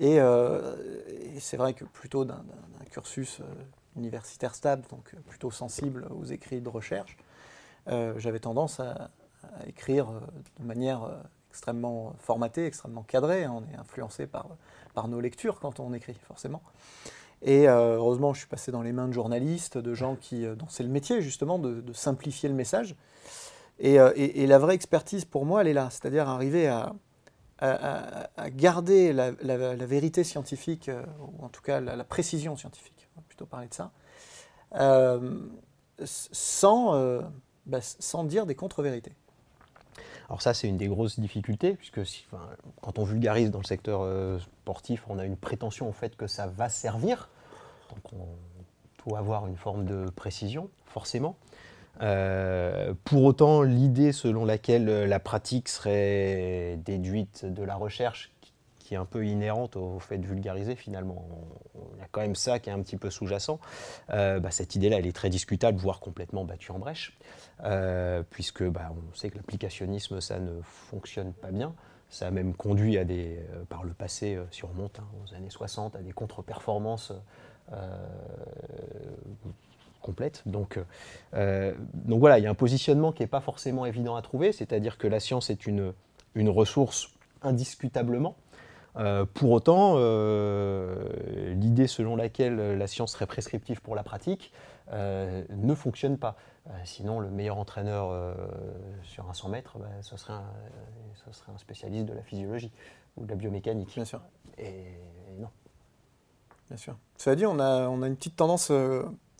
Euh, 0.00 0.76
et, 1.08 1.38
c'est 1.38 1.56
vrai 1.56 1.74
que 1.74 1.84
plutôt 1.84 2.24
d'un 2.24 2.42
cursus 2.90 3.40
euh, 3.40 3.44
universitaire 3.96 4.54
stable, 4.54 4.82
donc 4.90 5.14
plutôt 5.28 5.52
sensible 5.52 6.08
aux 6.10 6.24
écrits 6.24 6.60
de 6.60 6.68
recherche, 6.68 7.16
j'avais 8.16 8.38
tendance 8.38 8.80
à, 8.80 9.10
écrire 9.66 10.08
de 10.60 10.64
manière 10.64 11.08
extrêmement 11.58 12.14
formatée, 12.18 12.66
extrêmement 12.66 13.02
cadrée. 13.02 13.46
On 13.48 13.62
est 13.72 13.76
influencé 13.78 14.26
par, 14.26 14.46
par 14.94 15.08
nos 15.08 15.20
lectures 15.20 15.58
quand 15.60 15.80
on 15.80 15.92
écrit, 15.92 16.16
forcément. 16.26 16.62
Et 17.42 17.68
heureusement, 17.68 18.34
je 18.34 18.40
suis 18.40 18.48
passé 18.48 18.72
dans 18.72 18.82
les 18.82 18.92
mains 18.92 19.06
de 19.06 19.12
journalistes, 19.12 19.78
de 19.78 19.94
gens 19.94 20.16
qui, 20.16 20.44
dont 20.56 20.66
c'est 20.68 20.82
le 20.82 20.88
métier 20.88 21.22
justement 21.22 21.58
de, 21.58 21.92
simplifier 21.92 22.48
le 22.48 22.54
message. 22.54 22.96
Euh, 23.84 24.12
et, 24.16 24.46
la 24.46 24.58
vraie 24.58 24.74
expertise, 24.74 25.24
pour 25.24 25.44
moi, 25.44 25.60
elle 25.60 25.68
est 25.68 25.72
là. 25.72 25.88
C'est-à-dire 25.90 26.28
arriver 26.28 26.66
à, 26.68 26.94
garder 28.50 29.12
la, 29.12 29.30
vérité 29.86 30.24
scientifique, 30.24 30.88
euh, 30.88 31.02
ou 31.20 31.44
en 31.44 31.48
tout 31.48 31.62
cas 31.62 31.80
la, 31.80 32.04
précision 32.04 32.56
scientifique, 32.56 33.08
on 33.16 33.20
va 33.20 33.24
plutôt 33.26 33.46
parler 33.46 33.68
de 33.68 33.74
ça, 33.74 33.90
euh, 34.76 35.40
sans, 36.04 37.20
bah, 37.66 37.80
sans 37.80 38.24
dire 38.24 38.46
des 38.46 38.54
contre-vérités. 38.54 39.12
Alors 40.28 40.42
ça, 40.42 40.52
c'est 40.52 40.68
une 40.68 40.76
des 40.76 40.88
grosses 40.88 41.18
difficultés, 41.18 41.74
puisque 41.74 42.00
quand 42.82 42.98
on 42.98 43.04
vulgarise 43.04 43.50
dans 43.50 43.60
le 43.60 43.64
secteur 43.64 44.06
sportif, 44.62 45.04
on 45.08 45.18
a 45.18 45.24
une 45.24 45.36
prétention 45.36 45.88
au 45.88 45.92
fait 45.92 46.16
que 46.16 46.26
ça 46.26 46.46
va 46.46 46.68
servir. 46.68 47.30
Donc 47.90 48.12
on 48.12 49.08
doit 49.08 49.18
avoir 49.18 49.46
une 49.46 49.56
forme 49.56 49.86
de 49.86 50.10
précision, 50.10 50.68
forcément. 50.84 51.36
Euh, 52.02 52.94
pour 53.04 53.24
autant, 53.24 53.62
l'idée 53.62 54.12
selon 54.12 54.44
laquelle 54.44 54.88
euh, 54.88 55.06
la 55.06 55.18
pratique 55.18 55.68
serait 55.68 56.78
déduite 56.84 57.44
de 57.44 57.62
la 57.64 57.74
recherche, 57.74 58.30
qui 58.88 58.94
est 58.94 58.96
un 58.96 59.04
peu 59.04 59.26
inhérente 59.26 59.76
au 59.76 59.98
fait 59.98 60.16
de 60.16 60.26
vulgariser 60.26 60.74
finalement, 60.74 61.28
il 61.74 62.00
y 62.00 62.02
a 62.02 62.08
quand 62.10 62.22
même 62.22 62.34
ça 62.34 62.58
qui 62.58 62.70
est 62.70 62.72
un 62.72 62.80
petit 62.80 62.96
peu 62.96 63.10
sous-jacent, 63.10 63.60
euh, 64.08 64.40
bah, 64.40 64.50
cette 64.50 64.76
idée-là, 64.76 64.96
elle 64.96 65.06
est 65.06 65.12
très 65.12 65.28
discutable, 65.28 65.76
voire 65.76 66.00
complètement 66.00 66.46
battue 66.46 66.70
en 66.70 66.78
brèche, 66.78 67.18
puisque 68.30 68.64
bah, 68.64 68.90
on 68.90 69.14
sait 69.14 69.28
que 69.28 69.36
l'applicationnisme, 69.36 70.22
ça 70.22 70.38
ne 70.38 70.62
fonctionne 70.62 71.34
pas 71.34 71.50
bien. 71.50 71.74
Ça 72.08 72.28
a 72.28 72.30
même 72.30 72.54
conduit 72.54 72.96
à 72.96 73.04
des, 73.04 73.38
par 73.68 73.84
le 73.84 73.92
passé, 73.92 74.38
si 74.50 74.64
on 74.64 74.68
remonte 74.68 75.00
hein, 75.00 75.08
aux 75.22 75.34
années 75.34 75.50
60, 75.50 75.94
à 75.94 75.98
des 75.98 76.12
contre-performances 76.12 77.12
complète. 80.00 80.44
Donc, 80.46 80.80
euh, 81.34 81.74
voilà, 82.06 82.38
il 82.38 82.44
y 82.44 82.46
a 82.46 82.50
un 82.50 82.54
positionnement 82.54 83.12
qui 83.12 83.22
n'est 83.22 83.28
pas 83.28 83.42
forcément 83.42 83.84
évident 83.84 84.16
à 84.16 84.22
trouver, 84.22 84.52
c'est-à-dire 84.52 84.96
que 84.96 85.06
la 85.06 85.20
science 85.20 85.50
est 85.50 85.66
une 85.66 85.92
ressource 86.48 87.10
indiscutablement. 87.42 88.34
Euh, 88.98 89.24
pour 89.32 89.52
autant, 89.52 89.94
euh, 89.96 91.54
l'idée 91.54 91.86
selon 91.86 92.16
laquelle 92.16 92.56
la 92.56 92.86
science 92.86 93.12
serait 93.12 93.26
prescriptive 93.26 93.80
pour 93.80 93.94
la 93.94 94.02
pratique 94.02 94.52
ne 94.90 95.74
fonctionne 95.74 96.16
pas. 96.16 96.34
sinon, 96.84 97.20
le 97.20 97.28
meilleur 97.28 97.58
entraîneur 97.58 98.34
sur 99.02 99.28
un 99.28 99.34
100 99.34 99.50
mètres, 99.50 99.78
bah, 99.78 99.86
ce, 100.00 100.16
serait 100.16 100.32
un, 100.32 100.50
ce 101.26 101.30
serait 101.30 101.52
un 101.52 101.58
spécialiste 101.58 102.06
de 102.06 102.14
la 102.14 102.22
physiologie 102.22 102.72
ou 103.18 103.26
de 103.26 103.28
la 103.28 103.36
biomécanique. 103.36 103.92
Bien 103.94 104.06
sûr. 104.06 104.22
Et, 104.56 104.86
non. 105.38 105.50
Bien 106.68 106.78
sûr. 106.78 106.96
Cela 107.18 107.36
dit, 107.36 107.44
on 107.44 107.58
a, 107.58 107.86
on 107.88 108.00
a 108.00 108.06
une 108.06 108.16
petite 108.16 108.36
tendance 108.36 108.72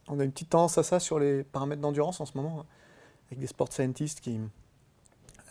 on 0.08 0.20
a 0.20 0.24
une 0.24 0.32
petite 0.32 0.50
tendance 0.50 0.78
à 0.78 0.82
ça 0.82 1.00
sur 1.00 1.18
les 1.18 1.44
paramètres 1.44 1.82
d'endurance 1.82 2.20
en 2.20 2.26
ce 2.26 2.36
moment, 2.36 2.64
avec 3.26 3.38
des 3.38 3.46
sport 3.46 3.72
scientists 3.72 4.20
qui 4.20 4.40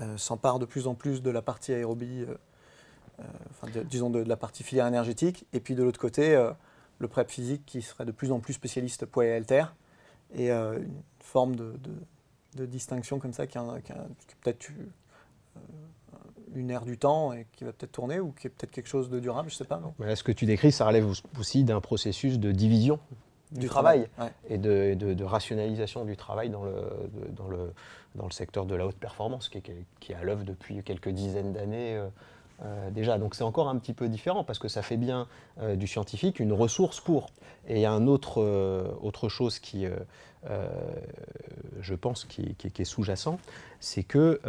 euh, 0.01 0.17
s'emparent 0.17 0.59
de 0.59 0.65
plus 0.65 0.87
en 0.87 0.95
plus 0.95 1.21
de 1.21 1.29
la 1.29 1.41
partie 1.41 1.73
aérobie, 1.73 2.25
euh, 3.19 3.23
euh, 3.75 3.83
disons 3.83 4.09
de, 4.09 4.19
la 4.19 4.37
partie 4.37 4.63
filière 4.63 4.87
énergétique, 4.87 5.45
et 5.53 5.59
puis 5.59 5.75
de 5.75 5.83
l'autre 5.83 5.99
côté, 5.99 6.35
le 6.99 7.07
prep 7.07 7.29
physique 7.29 7.63
qui 7.65 7.81
serait 7.81 8.05
de 8.05 8.11
plus 8.11 8.31
en 8.31 8.39
plus 8.39 8.53
spécialiste 8.53 9.05
poids 9.05 9.25
et 9.25 9.33
halter, 9.33 9.65
et 10.35 10.51
une 10.51 11.01
forme 11.19 11.55
de, 11.55 11.73
distinction 12.65 13.19
comme 13.19 13.33
ça 13.33 13.45
qui, 13.45 13.59
qui, 13.59 13.93
qui 14.27 14.35
peut-être 14.41 14.71
une 16.55 16.71
ère 16.71 16.85
du 16.85 16.97
temps 16.97 17.33
et 17.33 17.45
qui 17.53 17.63
va 17.63 17.71
peut-être 17.71 17.91
tourner 17.91 18.19
ou 18.19 18.31
qui 18.31 18.47
est 18.47 18.49
peut-être 18.49 18.71
quelque 18.71 18.89
chose 18.89 19.09
de 19.09 19.19
durable, 19.19 19.49
je 19.49 19.55
ne 19.55 19.57
sais 19.57 19.65
pas. 19.65 19.81
ce 20.15 20.23
que 20.23 20.31
tu 20.31 20.45
décris, 20.45 20.71
ça 20.71 20.85
relève 20.85 21.07
aussi 21.39 21.63
d'un 21.63 21.81
processus 21.81 22.39
de 22.39 22.51
division. 22.51 22.99
Du, 23.51 23.67
travail, 23.67 24.09
et 24.49 24.57
de, 24.57 25.23
rationalisation 25.23 26.03
du 26.03 26.17
travail 26.17 26.49
dans 26.49 26.65
le, 26.65 26.73
dans 27.31 27.47
le, 27.47 27.71
dans 28.15 28.25
le 28.25 28.31
secteur 28.31 28.65
de 28.65 28.75
la 28.75 28.85
haute 28.85 28.97
performance, 28.97 29.47
qui 29.47 29.59
est, 29.59 29.85
qui 30.01 30.11
est 30.11 30.15
à 30.15 30.23
l'œuvre 30.23 30.43
depuis 30.43 30.83
quelques 30.83 31.09
dizaines 31.09 31.53
d'années 31.53 31.95
euh, 31.95 32.09
euh, 32.63 32.89
déjà. 32.91 33.17
Donc 33.17 33.35
c'est 33.35 33.43
encore 33.43 33.69
un 33.69 33.77
petit 33.77 33.93
peu 33.93 34.09
différent 34.09 34.43
parce 34.43 34.59
que 34.59 34.67
ça 34.67 34.81
fait 34.81 34.97
bien 34.97 35.27
euh, 35.59 35.75
du 35.75 35.87
scientifique 35.87 36.39
une 36.39 36.53
ressource 36.53 36.99
pour. 36.99 37.27
Et 37.67 37.75
il 37.75 37.81
y 37.81 37.85
a 37.85 37.91
un 37.91 38.07
autre, 38.07 38.41
autre 39.01 39.27
chose 39.27 39.59
qui, 39.59 39.85
je 41.81 41.95
pense, 41.95 42.23
qui, 42.23 42.55
est 42.63 42.83
sous-jacent, 42.85 43.39
c'est 43.81 44.03
que 44.03 44.39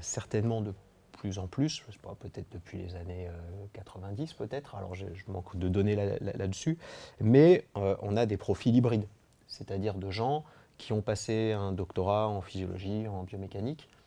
certainement 0.00 0.62
de 0.62 0.74
plus 1.22 1.38
en 1.38 1.46
plus, 1.46 1.84
je 1.86 1.92
sais 1.92 1.98
pas, 2.02 2.16
peut-être 2.18 2.50
depuis 2.50 2.78
les 2.78 2.96
années 2.96 3.28
90 3.74 4.32
euh, 4.32 4.44
peut-être, 4.44 4.74
alors 4.74 4.96
je, 4.96 5.06
manque 5.28 5.56
de 5.56 5.68
données 5.68 5.94
là-dessus, 5.94 6.78
mais 7.20 7.64
euh, 7.76 7.94
on 8.02 8.16
a 8.16 8.26
des 8.26 8.36
profils 8.36 8.74
hybrides, 8.74 9.06
c'est-à-dire 9.46 9.94
de 9.94 10.10
gens 10.10 10.44
qui 10.78 10.92
ont 10.92 11.00
passé 11.00 11.52
un 11.52 11.70
doctorat 11.70 12.26
en 12.26 12.40
physiologie, 12.40 13.06
en 13.06 13.22
biomécanique, 13.22 13.88
euh, 13.88 14.01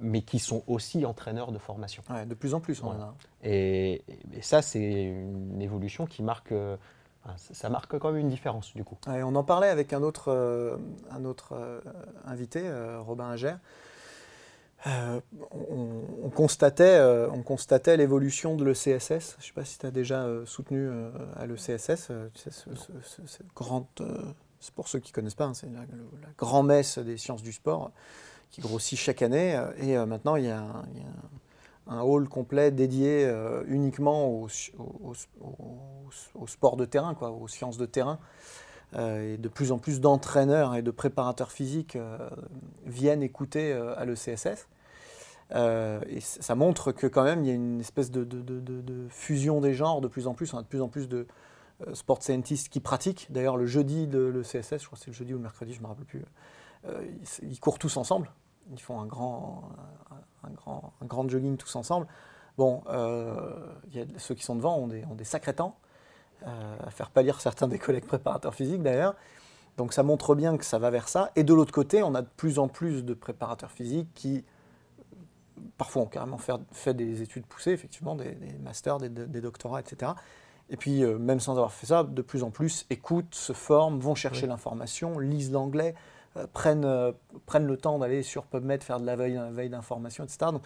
mais 0.00 0.22
qui 0.22 0.38
sont 0.38 0.62
aussi 0.66 1.04
entraîneurs 1.06 1.52
de 1.52 1.58
formation. 1.58 2.02
de 2.26 2.34
plus 2.34 2.54
en 2.54 2.60
plus, 2.60 2.82
on 2.82 2.88
en 2.88 3.00
a. 3.00 3.14
Et, 3.42 4.02
ça, 4.42 4.62
c'est 4.62 4.80
une 4.80 5.60
évolution 5.60 6.06
qui 6.06 6.22
marque 6.22 6.54
ça 7.36 7.68
marque 7.68 7.98
quand 7.98 8.12
même 8.12 8.22
une 8.22 8.30
différence 8.30 8.72
du 8.74 8.82
coup. 8.82 8.96
on 9.06 9.34
en 9.34 9.44
parlait 9.44 9.68
avec 9.68 9.92
un 9.92 10.02
autre, 10.02 10.78
un 11.10 11.24
autre 11.26 11.82
invité, 12.24 12.62
Robin 13.00 13.36
euh, 14.86 15.20
on, 15.50 16.30
constatait, 16.30 16.84
euh, 16.84 17.28
on 17.30 17.42
constatait 17.42 17.98
l'évolution 17.98 18.56
de 18.56 18.64
l'ECSS. 18.64 18.88
Je 18.88 19.14
ne 19.14 19.42
sais 19.42 19.52
pas 19.54 19.64
si 19.64 19.78
tu 19.78 19.84
as 19.84 19.90
déjà 19.90 20.22
euh, 20.22 20.46
soutenu 20.46 20.88
à 21.36 21.46
l'ECSS. 21.46 22.10
c'est 24.60 24.74
pour 24.74 24.88
ceux 24.88 24.98
qui 25.00 25.12
ne 25.12 25.14
connaissent 25.14 25.34
pas, 25.34 25.44
hein, 25.44 25.54
c'est 25.54 25.66
la, 25.66 25.82
grand-messe 26.38 26.98
des 26.98 27.18
sciences 27.18 27.42
du 27.42 27.52
sport 27.52 27.92
qui 28.50 28.60
grossit 28.60 28.98
chaque 28.98 29.22
année. 29.22 29.60
Et 29.78 29.96
maintenant, 30.06 30.36
il 30.36 30.46
y 30.46 30.50
a, 30.50 30.64
un, 31.86 32.00
hall 32.00 32.28
complet 32.28 32.70
dédié 32.70 33.32
uniquement 33.66 34.28
au, 34.28 34.48
sport 36.46 36.76
de 36.76 36.84
terrain, 36.84 37.14
quoi, 37.14 37.30
aux 37.30 37.48
sciences 37.48 37.78
de 37.78 37.86
terrain. 37.86 38.18
et 38.94 39.36
de 39.36 39.48
plus 39.48 39.72
en 39.72 39.78
plus 39.78 40.00
d'entraîneurs 40.00 40.74
et 40.74 40.82
de 40.82 40.90
préparateurs 40.90 41.52
physiques 41.52 41.96
viennent 42.86 43.22
écouter 43.22 43.72
à 43.72 44.04
l'ECSS. 44.04 44.66
Euh, 45.54 46.00
et 46.08 46.20
ça 46.20 46.54
montre 46.54 46.92
que 46.92 47.06
quand 47.06 47.24
même 47.24 47.44
il 47.44 47.48
y 47.48 47.50
a 47.50 47.54
une 47.54 47.80
espèce 47.80 48.10
de, 48.10 48.26
fusion 49.08 49.60
des 49.60 49.74
genres 49.74 50.00
de 50.00 50.08
plus 50.08 50.26
en 50.26 50.34
plus, 50.34 50.54
on 50.54 50.58
a 50.58 50.62
de 50.62 50.66
plus 50.66 50.80
en 50.80 50.88
plus 50.88 51.08
de 51.08 51.26
euh, 51.86 51.94
sport 51.94 52.22
scientists 52.22 52.68
qui 52.68 52.80
pratiquent. 52.80 53.26
D'ailleurs 53.30 53.56
le 53.56 53.66
jeudi 53.66 54.06
de 54.06 54.20
l'ECSS, 54.20 54.78
je 54.78 54.86
crois 54.86 54.96
que 54.96 55.04
c'est 55.04 55.10
le 55.10 55.16
jeudi 55.16 55.34
ou 55.34 55.36
le 55.36 55.42
mercredi, 55.42 55.72
je 55.72 55.78
ne 55.78 55.82
me 55.82 55.88
rappelle 55.88 56.04
plus, 56.04 56.22
euh, 56.86 57.04
ils, 57.42 57.60
courent 57.60 57.78
tous 57.78 57.96
ensemble, 57.96 58.30
ils 58.72 58.80
font 58.80 59.00
un 59.00 59.06
grand, 59.06 59.70
un, 60.44 60.50
grand, 60.50 60.92
un 61.00 61.06
grand 61.06 61.28
jogging 61.28 61.56
tous 61.56 61.74
ensemble. 61.76 62.06
Bon, 62.56 62.82
y 63.92 64.00
a, 64.00 64.04
ceux 64.18 64.34
qui 64.34 64.42
sont 64.42 64.56
devant 64.56 64.76
ont 64.76 64.88
des, 64.88 65.04
ont 65.06 65.14
des 65.14 65.24
sacrés 65.24 65.54
temps, 65.54 65.76
à 66.44 66.90
faire 66.90 67.10
pâlir 67.10 67.40
certains 67.40 67.68
des 67.68 67.78
collègues 67.78 68.06
préparateurs 68.06 68.54
physiques 68.54 68.82
d'ailleurs. 68.82 69.14
Donc 69.76 69.92
ça 69.92 70.02
montre 70.02 70.34
bien 70.34 70.56
que 70.56 70.64
ça 70.64 70.78
va 70.78 70.90
vers 70.90 71.08
ça. 71.08 71.30
Et 71.36 71.44
de 71.44 71.54
l'autre 71.54 71.72
côté, 71.72 72.02
on 72.02 72.14
a 72.14 72.22
de 72.22 72.28
plus 72.36 72.58
en 72.58 72.68
plus 72.68 73.04
de 73.04 73.14
préparateurs 73.14 73.70
physiques 73.70 74.08
qui 74.14 74.44
parfois 75.76 76.02
ont 76.02 76.06
carrément 76.06 76.38
fait, 76.38 76.94
des 76.94 77.22
études 77.22 77.46
poussées, 77.46 77.72
effectivement, 77.72 78.14
des, 78.14 78.36
masters, 78.62 78.98
des, 78.98 79.40
doctorats, 79.40 79.80
etc. 79.80 80.12
Et 80.68 80.76
puis, 80.76 81.02
même 81.04 81.40
sans 81.40 81.52
avoir 81.52 81.72
fait 81.72 81.86
ça, 81.86 82.04
de 82.04 82.22
plus 82.22 82.42
en 82.42 82.50
plus 82.50 82.86
écoutent, 82.90 83.34
se 83.34 83.52
forment, 83.52 83.98
vont 83.98 84.14
chercher 84.14 84.46
l'information, 84.46 85.18
lisent 85.18 85.52
l'anglais, 85.52 85.94
prennent, 86.52 87.12
prennent 87.46 87.66
le 87.66 87.76
temps 87.76 87.98
d'aller 87.98 88.22
sur 88.22 88.44
PubMed 88.44 88.82
faire 88.82 89.00
de 89.00 89.06
la 89.06 89.16
veille, 89.16 89.40
veille 89.52 89.70
d'information, 89.70 90.24
etc. 90.24 90.38
Donc, 90.52 90.62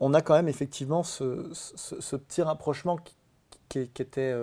on 0.00 0.14
a 0.14 0.20
quand 0.20 0.34
même 0.34 0.48
effectivement 0.48 1.02
ce, 1.02 2.16
petit 2.16 2.42
rapprochement 2.42 2.98
qui, 3.68 3.80
était 3.80 4.34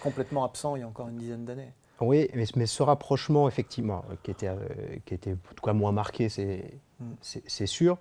complètement 0.00 0.44
absent 0.44 0.76
il 0.76 0.80
y 0.80 0.82
a 0.82 0.88
encore 0.88 1.08
une 1.08 1.16
dizaine 1.16 1.44
d'années. 1.44 1.72
Oui, 2.00 2.28
mais, 2.34 2.66
ce 2.66 2.82
rapprochement, 2.82 3.48
effectivement, 3.48 4.04
euh, 4.10 4.14
qui 4.22 4.30
était, 4.30 4.48
euh, 4.48 4.56
qui 5.04 5.14
était 5.14 5.32
en 5.32 5.54
tout 5.54 5.64
cas 5.64 5.72
moins 5.72 5.92
marqué, 5.92 6.28
c'est 6.28 6.74
mm. 7.00 7.66
sûr, 7.66 7.98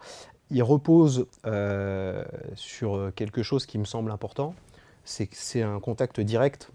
il 0.49 0.61
repose 0.63 1.27
euh, 1.45 2.23
sur 2.55 3.11
quelque 3.15 3.43
chose 3.43 3.65
qui 3.65 3.77
me 3.77 3.85
semble 3.85 4.11
important, 4.11 4.53
c'est 5.03 5.27
que 5.27 5.35
c'est 5.35 5.63
un 5.63 5.79
contact 5.79 6.19
direct 6.19 6.71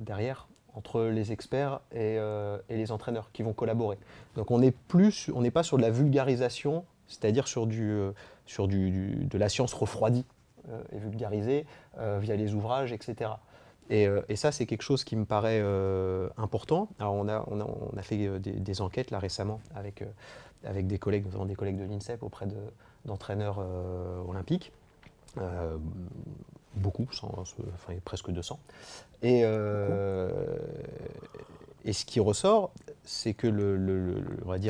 derrière 0.00 0.48
entre 0.76 1.02
les 1.04 1.32
experts 1.32 1.80
et, 1.92 2.18
les 2.68 2.92
entraîneurs 2.92 3.30
qui 3.32 3.42
vont 3.42 3.52
collaborer. 3.52 3.98
Donc 4.36 4.50
on 4.50 4.58
n'est 4.58 4.72
plus, 4.72 5.30
on 5.34 5.40
n'est 5.40 5.50
pas 5.50 5.62
sur 5.62 5.78
de 5.78 5.82
la 5.82 5.90
vulgarisation, 5.90 6.84
c'est-à-dire 7.08 7.48
sur, 7.48 7.66
du, 7.66 7.98
sur 8.44 8.68
du, 8.68 8.90
de 9.24 9.38
la 9.38 9.48
science 9.48 9.72
refroidie 9.72 10.26
et 10.92 10.98
vulgarisée 10.98 11.64
via 12.20 12.36
les 12.36 12.54
ouvrages, 12.54 12.92
etc. 12.92 13.30
Euh, 13.92 14.22
et, 14.28 14.36
ça, 14.36 14.52
c'est 14.52 14.66
quelque 14.66 14.82
chose 14.82 15.04
qui 15.04 15.16
me 15.16 15.24
paraît 15.24 15.60
euh, 15.62 16.28
important. 16.36 16.88
Alors, 16.98 17.14
on 17.14 17.28
a, 17.28 17.44
on 17.48 17.96
a, 17.96 18.02
fait 18.02 18.26
euh, 18.26 18.38
des, 18.38 18.80
enquêtes 18.80 19.10
là 19.10 19.18
récemment 19.18 19.60
avec, 19.74 20.04
avec 20.64 20.86
des 20.86 20.98
collègues, 20.98 21.24
notamment 21.26 21.46
des 21.46 21.54
collègues 21.54 21.78
de 21.78 21.84
l'INSEP 21.84 22.22
auprès 22.22 22.46
d'entraîneurs 23.04 23.64
olympiques. 24.28 24.72
Beaucoup, 26.76 27.06
enfin, 27.22 27.94
presque 28.04 28.30
200. 28.30 28.58
Et, 29.22 29.40
et 31.84 31.92
ce 31.92 32.04
qui 32.04 32.20
ressort, 32.20 32.72
c'est 33.04 33.34
que 33.34 33.46
le, 33.46 34.22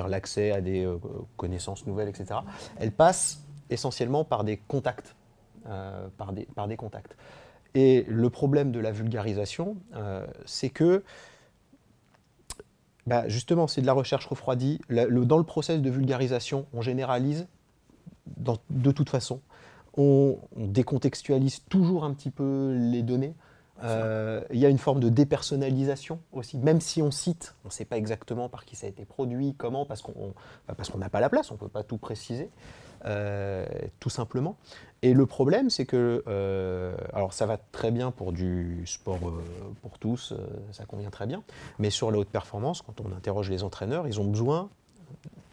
l'accès 0.08 0.52
à 0.52 0.60
des 0.60 0.88
connaissances 1.36 1.86
nouvelles, 1.86 2.08
etc., 2.08 2.40
elle 2.78 2.92
passe 2.92 3.42
essentiellement 3.70 4.24
par 4.24 4.44
des 4.44 4.56
contacts. 4.56 5.14
par, 6.16 6.32
des, 6.32 6.46
par 6.54 6.68
des 6.68 6.76
contacts. 6.76 7.16
Et 7.76 8.06
le 8.08 8.30
problème 8.30 8.72
de 8.72 8.80
la 8.80 8.90
vulgarisation, 8.90 9.76
euh, 9.94 10.26
c'est 10.46 10.70
que 10.70 11.04
bah, 13.06 13.28
justement, 13.28 13.66
c'est 13.66 13.82
de 13.82 13.86
la 13.86 13.92
recherche 13.92 14.24
refroidie. 14.26 14.80
dans 14.88 15.36
le 15.36 15.44
process 15.44 15.82
de 15.82 15.90
vulgarisation, 15.90 16.64
on 16.72 16.80
généralise 16.80 17.46
de 18.70 18.90
toute 18.92 19.10
façon. 19.10 19.42
On, 19.96 20.38
décontextualise 20.56 21.62
toujours 21.68 22.04
un 22.04 22.12
petit 22.12 22.30
peu 22.30 22.74
les 22.74 23.02
données. 23.02 23.34
Euh, 23.82 24.42
il 24.50 24.58
y 24.58 24.64
a 24.64 24.70
une 24.70 24.78
forme 24.78 25.00
de 25.00 25.10
dépersonnalisation 25.10 26.18
aussi, 26.32 26.56
même 26.56 26.80
si 26.80 27.02
on 27.02 27.10
cite, 27.10 27.54
on 27.64 27.68
ne 27.68 27.72
sait 27.72 27.84
pas 27.84 27.98
exactement 27.98 28.48
par 28.48 28.64
qui 28.64 28.74
ça 28.74 28.86
a 28.86 28.90
été 28.90 29.04
produit, 29.04 29.54
comment, 29.56 29.84
parce 29.84 30.00
qu'on 30.00 30.32
bah, 30.66 30.74
n'a 30.96 31.10
pas 31.10 31.20
la 31.20 31.28
place, 31.28 31.50
on 31.50 31.54
ne 31.54 31.58
peut 31.58 31.68
pas 31.68 31.82
tout 31.82 31.98
préciser. 31.98 32.50
Euh, 33.04 33.66
tout 34.00 34.08
simplement. 34.08 34.56
Et 35.02 35.12
le 35.12 35.26
problème, 35.26 35.68
c'est 35.68 35.84
que, 35.84 36.24
euh, 36.26 36.96
alors 37.12 37.34
ça 37.34 37.44
va 37.44 37.58
très 37.58 37.90
bien 37.90 38.10
pour 38.10 38.32
du 38.32 38.84
sport 38.86 39.18
pour 39.82 39.98
tous, 39.98 40.32
ça 40.72 40.86
convient 40.86 41.10
très 41.10 41.26
bien, 41.26 41.42
mais 41.78 41.90
sur 41.90 42.10
la 42.10 42.18
haute 42.18 42.30
performance, 42.30 42.80
quand 42.80 43.00
on 43.02 43.12
interroge 43.14 43.50
les 43.50 43.62
entraîneurs, 43.62 44.08
ils 44.08 44.18
ont 44.18 44.24
besoin 44.24 44.70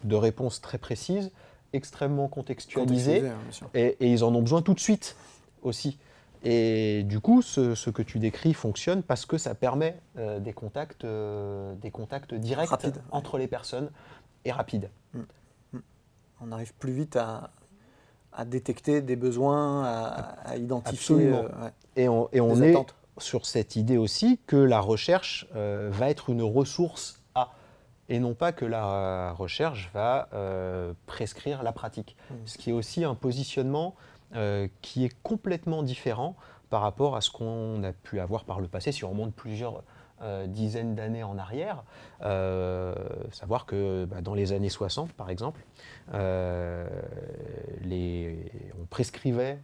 de 0.04 0.16
réponses 0.16 0.60
très 0.60 0.78
précises, 0.78 1.30
extrêmement 1.74 2.28
contextualisées, 2.28 3.28
hein, 3.28 3.68
et, 3.74 3.96
ils 4.00 4.24
en 4.24 4.34
ont 4.34 4.42
besoin 4.42 4.62
tout 4.62 4.74
de 4.74 4.80
suite 4.80 5.16
aussi. 5.62 5.98
Et 6.42 7.02
du 7.04 7.20
coup, 7.20 7.42
ce, 7.42 7.90
que 7.90 8.02
tu 8.02 8.18
décris 8.18 8.54
fonctionne 8.54 9.02
parce 9.02 9.26
que 9.26 9.38
ça 9.38 9.54
permet 9.54 9.96
des, 10.16 10.52
contacts, 10.52 11.06
des 11.06 11.90
contacts 11.90 12.34
directs 12.34 12.70
entre 13.10 13.38
les 13.38 13.46
personnes 13.46 13.90
et 14.44 14.52
rapides. 14.52 14.90
Mm 15.14 15.22
on 16.40 16.52
arrive 16.52 16.74
plus 16.74 16.92
vite 16.92 17.16
à, 17.16 17.50
détecter 18.46 19.00
des 19.00 19.16
besoins, 19.16 19.84
à, 19.84 20.56
identifier. 20.56 21.28
Euh, 21.28 21.48
et 21.96 22.08
on, 22.08 22.28
et 22.32 22.40
on 22.40 22.60
est 22.60 22.74
sur 23.18 23.46
cette 23.46 23.76
idée 23.76 23.96
aussi 23.96 24.40
que 24.46 24.56
la 24.56 24.80
recherche 24.80 25.46
euh, 25.54 25.88
va 25.92 26.10
être 26.10 26.30
une 26.30 26.42
ressource 26.42 27.22
et 28.08 28.18
non 28.18 28.34
pas 28.34 28.52
que 28.52 28.64
la 28.64 29.32
recherche 29.32 29.90
va 29.94 30.28
euh, 30.32 30.92
prescrire 31.06 31.62
la 31.62 31.72
pratique. 31.72 32.16
Mmh. 32.30 32.34
Ce 32.44 32.58
qui 32.58 32.70
est 32.70 32.74
aussi 32.74 33.04
un 33.04 33.14
positionnement 33.14 33.94
qui 34.82 35.04
est 35.04 35.14
complètement 35.22 35.84
différent 35.84 36.34
par 36.68 36.80
rapport 36.80 37.14
à 37.14 37.20
ce 37.20 37.30
qu'on 37.30 37.84
a 37.84 37.92
pu 37.92 38.18
avoir 38.18 38.42
par 38.42 38.58
le 38.58 38.66
passé, 38.66 38.90
si 38.90 39.04
on 39.04 39.10
remonte 39.10 39.32
plusieurs 39.32 39.84
euh, 40.22 40.46
dizaines 40.46 40.94
d'années 40.94 41.22
en 41.24 41.36
arrière, 41.38 41.82
euh, 42.22 42.94
savoir 43.30 43.66
que 43.66 44.06
bah, 44.06 44.22
dans 44.22 44.34
les 44.34 44.52
années 44.52 44.68
60, 44.68 45.12
par 45.12 45.28
exemple, 45.28 45.60
euh, 46.14 46.88
on 48.80 48.86
prescrivait, 48.86 49.58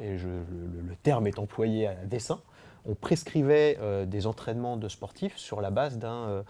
et 0.00 0.16
le, 0.16 0.96
terme 1.02 1.26
est 1.26 1.38
employé 1.38 1.86
à 1.86 1.94
dessein, 1.94 2.40
on 2.86 2.94
prescrivait 2.94 3.78
des 4.06 4.26
entraînements 4.26 4.76
de 4.76 4.88
sportifs 4.88 5.36
sur 5.36 5.60
la 5.60 5.70
base 5.70 5.98
d'un 5.98 6.44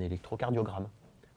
électrocardiogramme. 0.00 0.88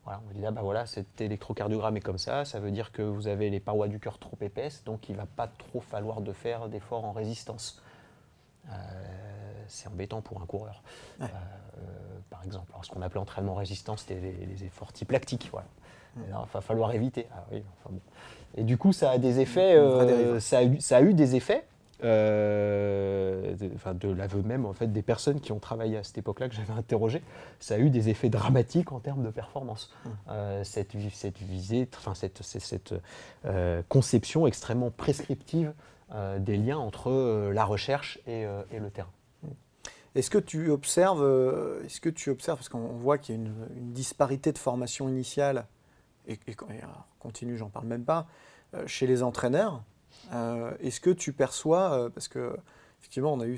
Voilà, 0.03 0.21
on 0.27 0.33
dit 0.33 0.45
ah 0.45 0.51
bah 0.51 0.61
voilà, 0.63 0.85
cet 0.87 1.21
électrocardiogramme 1.21 1.95
est 1.95 2.01
comme 2.01 2.17
ça, 2.17 2.43
ça 2.43 2.59
veut 2.59 2.71
dire 2.71 2.91
que 2.91 3.03
vous 3.03 3.27
avez 3.27 3.51
les 3.51 3.59
parois 3.59 3.87
du 3.87 3.99
cœur 3.99 4.17
trop 4.17 4.37
épaisses, 4.41 4.83
donc 4.83 5.09
il 5.09 5.11
ne 5.13 5.17
va 5.17 5.27
pas 5.27 5.47
trop 5.47 5.79
falloir 5.79 6.21
de 6.21 6.33
faire 6.33 6.69
d'efforts 6.69 7.05
en 7.05 7.11
résistance 7.11 7.81
c'est 9.71 9.87
embêtant 9.87 10.21
pour 10.21 10.41
un 10.41 10.45
coureur, 10.45 10.83
euh, 11.21 11.25
par 12.29 12.43
exemple. 12.43 12.67
Alors, 12.71 12.85
ce 12.85 12.91
qu'on 12.91 13.01
appelait 13.01 13.19
entraînement 13.19 13.55
résistant, 13.55 13.97
c'était 13.97 14.19
les, 14.19 14.63
efforts 14.63 14.93
type 14.93 15.11
lactique. 15.11 15.49
Voilà. 15.51 15.67
il 16.17 16.31
va 16.53 16.61
falloir 16.61 16.93
éviter. 16.93 17.27
Ah 17.33 17.45
Et 18.55 18.63
du 18.63 18.77
coup, 18.77 18.93
ça 18.93 19.11
a 19.11 19.17
des 19.17 19.39
effets. 19.39 19.75
Euh, 19.75 20.39
ça, 20.39 20.59
a 20.59 20.63
eu, 20.63 20.81
ça, 20.81 20.97
a 20.97 21.01
eu, 21.01 21.13
des 21.13 21.35
effets. 21.35 21.65
Euh, 22.03 23.55
de, 23.55 23.69
enfin, 23.75 23.93
de 23.93 24.09
l'aveu 24.09 24.41
même 24.41 24.65
en 24.65 24.73
fait 24.73 24.87
des 24.87 25.03
personnes 25.03 25.39
qui 25.39 25.51
ont 25.51 25.59
travaillé 25.59 25.97
à 25.97 26.03
cette 26.03 26.17
époque-là 26.17 26.49
que 26.49 26.55
j'avais 26.55 26.73
interrogé, 26.73 27.21
ça 27.59 27.75
a 27.75 27.77
eu 27.77 27.89
des 27.89 28.09
effets 28.09 28.29
dramatiques 28.29 28.91
en 28.91 28.99
termes 28.99 29.23
de 29.23 29.29
performance. 29.29 29.93
Hum. 30.05 30.63
cette, 30.63 30.93
cette 31.13 31.37
visée, 31.37 31.87
enfin 31.95 32.15
cette, 32.15 32.41
cette 32.41 32.93
conception 33.89 34.47
extrêmement 34.47 34.91
prescriptive 34.91 35.73
des 36.39 36.57
liens 36.57 36.77
entre 36.77 37.51
la 37.53 37.65
recherche 37.65 38.19
et, 38.27 38.45
et 38.71 38.79
le 38.79 38.89
terrain. 38.89 39.11
Est-ce 40.13 40.29
que 40.29 40.37
tu 40.37 40.69
observes, 40.69 41.23
euh, 41.23 41.83
est-ce 41.85 42.01
que 42.01 42.09
tu 42.09 42.29
observes, 42.29 42.57
parce 42.57 42.69
qu'on 42.69 42.87
voit 42.87 43.17
qu'il 43.17 43.35
y 43.35 43.37
a 43.37 43.41
une, 43.41 43.93
disparité 43.93 44.51
de 44.51 44.57
formation 44.57 45.07
initiale, 45.07 45.67
et, 46.27 46.37
et, 46.47 46.55
continue, 47.19 47.57
j'en 47.57 47.69
parle 47.69 47.87
même 47.87 48.03
pas, 48.03 48.27
euh, 48.73 48.85
chez 48.87 49.07
les 49.07 49.23
entraîneurs, 49.23 49.83
euh, 50.33 50.71
est-ce 50.79 50.99
que 50.99 51.09
tu 51.09 51.33
perçois, 51.33 52.09
parce 52.13 52.27
que 52.27 52.55
effectivement 53.01 53.33
on 53.33 53.39
a 53.39 53.45
eu 53.45 53.57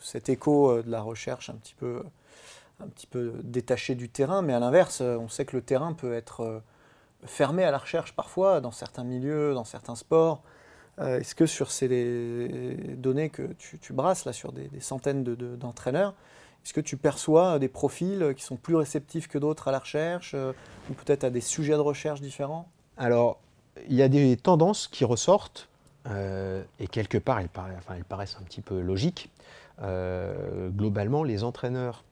cet 0.00 0.28
écho 0.28 0.82
de 0.82 0.90
la 0.90 1.00
recherche 1.00 1.50
un 1.50 1.54
petit 1.54 1.74
peu, 1.74 2.02
un 2.80 2.88
petit 2.88 3.06
peu 3.06 3.34
détaché 3.42 3.94
du 3.94 4.08
terrain, 4.08 4.42
mais 4.42 4.52
à 4.52 4.60
l'inverse, 4.60 5.00
on 5.00 5.28
sait 5.28 5.44
que 5.44 5.56
le 5.56 5.62
terrain 5.62 5.92
peut 5.92 6.14
être 6.14 6.62
fermé 7.24 7.64
à 7.64 7.70
la 7.70 7.78
recherche 7.78 8.14
parfois 8.14 8.60
dans 8.60 8.72
certains 8.72 9.04
milieux, 9.04 9.54
dans 9.54 9.64
certains 9.64 9.94
sports. 9.94 10.42
Euh, 10.98 11.20
est-ce 11.20 11.34
que 11.34 11.46
sur 11.46 11.70
ces 11.70 11.88
données 12.96 13.30
que 13.30 13.54
tu, 13.54 13.92
brasses 13.92 14.24
là 14.24 14.32
sur 14.32 14.52
des, 14.52 14.68
centaines 14.80 15.24
d'entraîneurs, 15.24 16.14
est-ce 16.64 16.74
que 16.74 16.80
tu 16.80 16.96
perçois 16.96 17.58
des 17.58 17.68
profils 17.68 18.34
qui 18.36 18.44
sont 18.44 18.56
plus 18.56 18.76
réceptifs 18.76 19.26
que 19.26 19.38
d'autres 19.38 19.68
à 19.68 19.72
la 19.72 19.78
recherche 19.78 20.32
euh, 20.34 20.52
ou 20.90 20.94
peut-être 20.94 21.24
à 21.24 21.30
des 21.30 21.40
sujets 21.40 21.72
de 21.72 21.78
recherche 21.78 22.20
différents? 22.20 22.68
Alors, 22.96 23.40
il 23.88 23.94
y 23.94 24.02
a 24.02 24.08
des 24.08 24.36
tendances 24.36 24.88
qui 24.88 25.04
ressortent 25.04 25.68
euh, 26.08 26.62
et 26.80 26.88
quelque 26.88 27.18
part, 27.18 27.40
elles, 27.40 27.48
paraissent 28.04 28.36
un 28.40 28.44
petit 28.44 28.60
peu 28.60 28.80
logiques. 28.80 29.30
globalement, 29.80 31.24
les 31.24 31.44
entraîneurs 31.44 32.04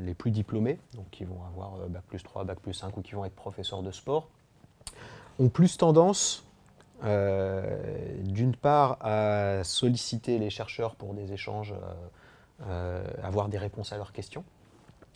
les 0.00 0.14
plus 0.14 0.30
diplômés, 0.30 0.78
donc 0.94 1.08
qui 1.10 1.24
vont 1.24 1.40
avoir 1.44 1.88
Bac 1.88 2.02
plus 2.08 2.22
3, 2.22 2.44
Bac 2.44 2.58
plus 2.60 2.74
5 2.74 2.96
ou 2.96 3.02
qui 3.02 3.12
vont 3.12 3.24
être 3.24 3.34
professeurs 3.34 3.82
de 3.82 3.92
sport, 3.92 4.28
ont 5.38 5.48
plus 5.48 5.76
tendance 5.76 6.44
euh, 7.04 7.76
d'une 8.24 8.56
part, 8.56 8.98
à 9.00 9.62
solliciter 9.62 10.38
les 10.38 10.50
chercheurs 10.50 10.96
pour 10.96 11.14
des 11.14 11.32
échanges, 11.32 11.72
euh, 11.72 12.66
euh, 12.66 13.04
avoir 13.22 13.48
des 13.48 13.58
réponses 13.58 13.92
à 13.92 13.96
leurs 13.96 14.12
questions. 14.12 14.44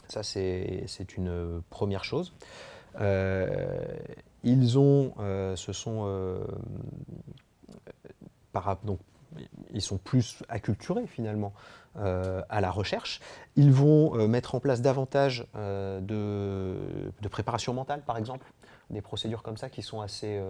Ça, 0.09 0.23
c'est 0.23 1.17
une 1.17 1.63
première 1.71 2.05
chose. 2.05 2.33
Ils 4.45 4.79
ont, 4.79 5.15
ce 5.57 5.73
sont, 5.73 6.41
donc, 8.85 8.99
ils 9.73 9.83
sont 9.83 9.99
plus 9.99 10.43
acculturés 10.49 11.07
finalement 11.07 11.53
à 11.95 12.61
la 12.61 12.71
recherche. 12.71 13.21
Ils 13.57 13.73
vont 13.73 14.29
mettre 14.29 14.55
en 14.55 14.61
place 14.61 14.81
davantage 14.81 15.47
de, 15.55 16.01
de, 17.21 17.29
préparation 17.29 17.75
mentale, 17.75 18.03
par 18.05 18.19
exemple, 18.19 18.47
des 18.91 19.01
procédures 19.01 19.43
comme 19.43 19.57
ça 19.57 19.69
qui 19.71 19.83
sont 19.83 20.01
assez, 20.01 20.43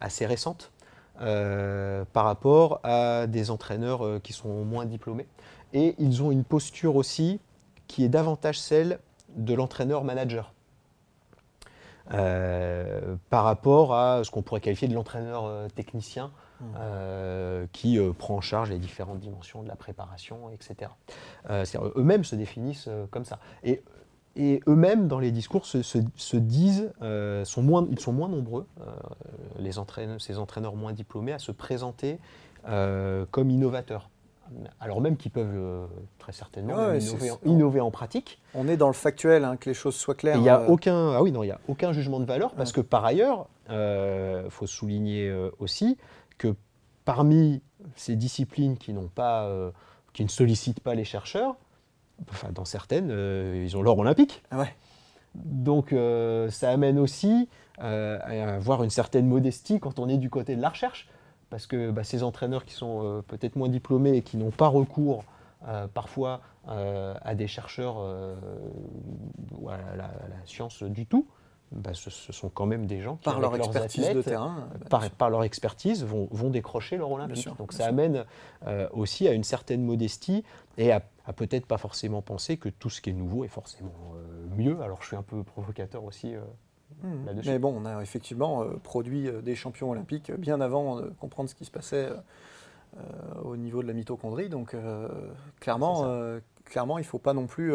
assez 0.00 0.26
récentes 0.26 0.72
par 1.18 2.24
rapport 2.24 2.80
à 2.84 3.26
des 3.26 3.50
entraîneurs 3.50 4.20
qui 4.22 4.32
sont 4.32 4.64
moins 4.64 4.86
diplômés. 4.86 5.26
Et 5.72 5.94
ils 5.98 6.22
ont 6.22 6.30
une 6.30 6.44
posture 6.44 6.96
aussi 6.96 7.40
qui 7.88 8.04
est 8.04 8.08
davantage 8.08 8.58
celle 8.58 8.98
de 9.36 9.54
l'entraîneur-manager. 9.54 10.52
Euh, 13.14 13.16
par 13.30 13.44
rapport 13.44 13.94
à 13.94 14.24
ce 14.24 14.30
qu'on 14.30 14.42
pourrait 14.42 14.60
qualifier 14.60 14.88
de 14.88 14.94
l'entraîneur 14.94 15.44
euh, 15.44 15.68
technicien 15.68 16.30
mmh. 16.60 16.64
euh, 16.78 17.66
qui 17.72 17.98
prend 18.18 18.36
en 18.36 18.40
charge 18.40 18.70
les 18.70 18.78
différentes 18.78 19.20
dimensions 19.20 19.62
de 19.62 19.68
la 19.68 19.76
préparation, 19.76 20.50
etc. 20.50 20.90
eux-mêmes 21.96 22.24
se 22.24 22.36
définissent 22.36 22.88
comme 23.10 23.24
ça. 23.24 23.38
Et, 23.62 23.82
et 24.36 24.60
eux-mêmes, 24.66 25.08
dans 25.08 25.18
les 25.18 25.30
discours, 25.30 25.66
se, 25.66 26.36
disent, 26.36 26.92
sont 27.44 27.62
moins, 27.62 27.86
ils 27.90 28.00
sont 28.00 28.12
moins 28.12 28.28
nombreux, 28.28 28.66
les 29.58 29.78
entraîneurs, 29.78 30.20
ces 30.20 30.38
entraîneurs 30.38 30.74
moins 30.74 30.92
diplômés, 30.92 31.32
à 31.32 31.38
se 31.38 31.52
présenter 31.52 32.18
comme 32.64 33.50
innovateurs 33.50 34.10
alors 34.80 35.00
même 35.00 35.16
qu'ils 35.16 35.30
peuvent 35.30 35.54
euh, 35.54 35.86
très 36.18 36.32
certainement 36.32 36.92
innover, 37.44 37.80
en, 37.80 37.90
pratique. 37.90 38.40
On 38.54 38.68
est 38.68 38.76
dans 38.76 38.86
le 38.86 38.94
factuel, 38.94 39.44
hein, 39.44 39.56
que 39.56 39.70
les 39.70 39.74
choses 39.74 39.94
soient 39.94 40.14
claires. 40.14 40.36
Il 40.36 40.42
n'y 40.42 40.48
a 40.48 40.60
euh. 40.60 40.68
aucun, 40.68 41.12
ah 41.12 41.22
oui, 41.22 41.32
non, 41.32 41.42
a 41.42 41.58
aucun 41.68 41.92
jugement 41.92 42.20
de 42.20 42.24
valeur 42.24 42.52
parce 42.54 42.72
que 42.72 42.80
par 42.80 43.04
ailleurs, 43.04 43.48
il 43.68 43.74
euh, 43.74 44.50
faut 44.50 44.66
souligner 44.66 45.32
aussi 45.58 45.96
que 46.38 46.54
parmi 47.04 47.62
ces 47.96 48.16
disciplines 48.16 48.76
qui 48.76 48.94
pas, 49.14 49.50
qui 50.12 50.24
ne 50.24 50.28
sollicitent 50.28 50.80
pas 50.80 50.94
les 50.94 51.04
chercheurs, 51.04 51.56
enfin 52.30 52.50
dans 52.52 52.64
certaines, 52.64 53.10
ils 53.10 53.76
ont 53.76 53.82
l'or 53.82 53.98
olympique. 53.98 54.42
Ah 54.50 54.64
Donc 55.34 55.94
ça 56.50 56.70
amène 56.70 56.98
aussi 56.98 57.48
à 57.78 58.54
avoir 58.54 58.84
une 58.84 58.90
certaine 58.90 59.26
modestie 59.26 59.80
quand 59.80 59.98
on 59.98 60.08
est 60.08 60.18
du 60.18 60.30
côté 60.30 60.56
de 60.56 60.62
la 60.62 60.70
recherche 60.70 61.08
parce 61.54 61.68
que 61.68 61.92
bah, 61.92 62.02
ces 62.02 62.24
entraîneurs 62.24 62.64
qui 62.64 62.74
sont 62.74 63.04
euh, 63.04 63.22
peut-être 63.22 63.54
moins 63.54 63.68
diplômés 63.68 64.16
et 64.16 64.22
qui 64.22 64.36
n'ont 64.36 64.50
pas 64.50 64.66
recours 64.66 65.22
euh, 65.68 65.86
parfois 65.86 66.40
euh, 66.66 67.14
à 67.22 67.36
des 67.36 67.46
chercheurs 67.46 67.98
ou 69.56 69.68
à 69.68 69.76
la, 69.96 70.10
science 70.46 70.82
du 70.82 71.06
tout, 71.06 71.28
bah, 71.70 71.92
ce, 71.94 72.10
sont 72.10 72.48
quand 72.48 72.66
même 72.66 72.86
des 72.86 73.00
gens 73.00 73.18
qui, 73.18 73.26
par 73.26 73.38
leur 73.38 73.54
expertise 73.54 74.10
de 74.10 74.20
terrain, 74.20 74.68
par, 74.90 75.30
leur 75.30 75.44
expertise, 75.44 76.04
vont, 76.04 76.50
décrocher 76.50 76.96
leur 76.96 77.12
olympique. 77.12 77.46
Donc 77.56 77.72
ça 77.72 77.86
amène 77.86 78.24
aussi 78.90 79.28
à 79.28 79.32
une 79.32 79.44
certaine 79.44 79.84
modestie 79.84 80.42
et 80.76 80.90
à, 80.90 81.04
peut-être 81.36 81.66
pas 81.66 81.78
forcément 81.78 82.20
penser 82.20 82.56
que 82.56 82.68
tout 82.68 82.90
ce 82.90 83.00
qui 83.00 83.10
est 83.10 83.12
nouveau 83.12 83.44
est 83.44 83.48
forcément 83.48 83.94
mieux. 84.56 84.80
Alors 84.82 85.02
je 85.02 85.06
suis 85.06 85.16
un 85.16 85.22
peu 85.22 85.44
provocateur 85.44 86.02
aussi 86.02 86.34
Mmh. 87.04 87.42
Mais 87.44 87.58
bon, 87.58 87.74
on 87.76 87.84
a 87.84 88.00
effectivement 88.02 88.62
euh, 88.62 88.76
produit 88.82 89.28
euh, 89.28 89.42
des 89.42 89.54
champions 89.54 89.90
olympiques 89.90 90.32
bien 90.32 90.60
avant 90.60 91.00
de 91.00 91.10
comprendre 91.20 91.50
ce 91.50 91.54
qui 91.54 91.66
se 91.66 91.70
passait 91.70 92.08
euh, 92.08 93.00
au 93.42 93.56
niveau 93.56 93.82
de 93.82 93.88
la 93.88 93.92
mitochondrie. 93.92 94.48
Donc 94.48 94.74
clairement, 95.60 96.06
clairement, 96.64 96.98
il 96.98 97.02
ne 97.02 97.06
faut 97.06 97.18
pas 97.18 97.34
non 97.34 97.46
plus, 97.46 97.74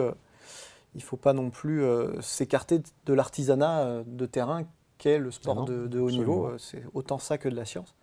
il 0.95 1.03
faut 1.03 1.17
pas 1.17 1.33
non 1.33 1.49
plus 1.49 1.83
s'écarter 2.21 2.81
de 3.05 3.13
l'artisanat 3.13 4.03
de 4.05 4.25
terrain 4.25 4.63
qu'est 4.97 5.19
le 5.19 5.31
sport 5.31 5.65
ah 5.67 5.71
de, 5.71 5.99
haut 5.99 6.11
niveau. 6.11 6.49
C'est 6.57 6.83
autant 6.93 7.19
ça 7.19 7.37
que 7.37 7.49
de 7.49 7.55
la 7.55 7.65
science. 7.65 7.93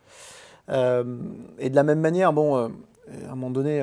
et 0.68 0.72
de 0.72 1.74
la 1.74 1.82
même 1.82 2.00
manière, 2.00 2.32
bon, 2.32 2.56
à 2.56 2.68
un 3.24 3.34
moment 3.34 3.50
donné, 3.50 3.82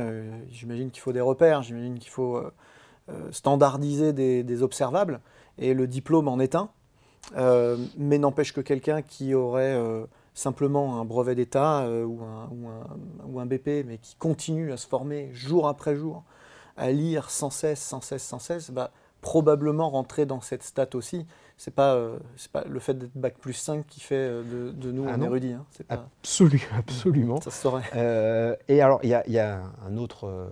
j'imagine 0.51 0.91
qu'il 0.91 1.01
faut 1.01 1.13
des 1.13 1.21
repères, 1.21 1.63
j'imagine 1.63 1.97
qu'il 1.97 2.11
faut 2.11 2.39
standardiser 3.31 4.13
des, 4.13 4.43
des, 4.43 4.61
observables, 4.61 5.21
et 5.57 5.73
le 5.73 5.87
diplôme 5.87 6.27
en 6.27 6.39
est 6.39 6.55
un. 6.55 6.69
Euh, 7.35 7.77
mais 7.97 8.17
n'empêche 8.17 8.53
que 8.53 8.61
quelqu'un 8.61 9.01
qui 9.01 9.33
aurait 9.33 9.73
euh, 9.73 10.05
simplement 10.33 10.99
un 10.99 11.05
brevet 11.05 11.35
d'État 11.35 11.81
euh, 11.81 12.03
ou, 12.03 12.21
un, 12.23 12.49
ou, 13.25 13.39
un, 13.39 13.45
BP, 13.45 13.85
mais 13.85 13.97
qui 14.01 14.15
continue 14.15 14.71
à 14.71 14.77
se 14.77 14.87
former 14.87 15.29
jour 15.33 15.67
après 15.67 15.95
jour, 15.95 16.23
à 16.77 16.91
lire 16.91 17.29
sans 17.29 17.49
cesse, 17.49 17.81
sans 17.81 18.01
cesse, 18.01 18.23
sans 18.23 18.39
cesse, 18.39 18.69
va 18.69 18.91
probablement 19.21 19.89
rentrer 19.89 20.25
dans 20.25 20.41
cette 20.41 20.63
stat 20.63 20.89
aussi. 20.95 21.25
Pas, 21.75 21.97
c'est 22.35 22.51
pas 22.51 22.65
le 22.65 22.79
fait 22.79 22.93
d'être 22.95 23.15
bac 23.15 23.37
plus 23.39 23.53
5 23.53 23.87
qui 23.87 24.01
fait 24.01 24.27
de, 24.27 24.91
nous 24.91 25.05
ah 25.07 25.13
un 25.13 25.21
érudit. 25.21 25.53
Hein. 25.53 25.65
Pas... 25.87 26.09
absolument. 26.77 27.39
Ça 27.39 27.51
se 27.51 28.61
et 28.67 28.81
alors, 28.81 28.99
il 29.03 29.07
y, 29.09 29.31
y, 29.31 29.39
a 29.39 29.63
un 29.87 29.95
autre 29.95 30.49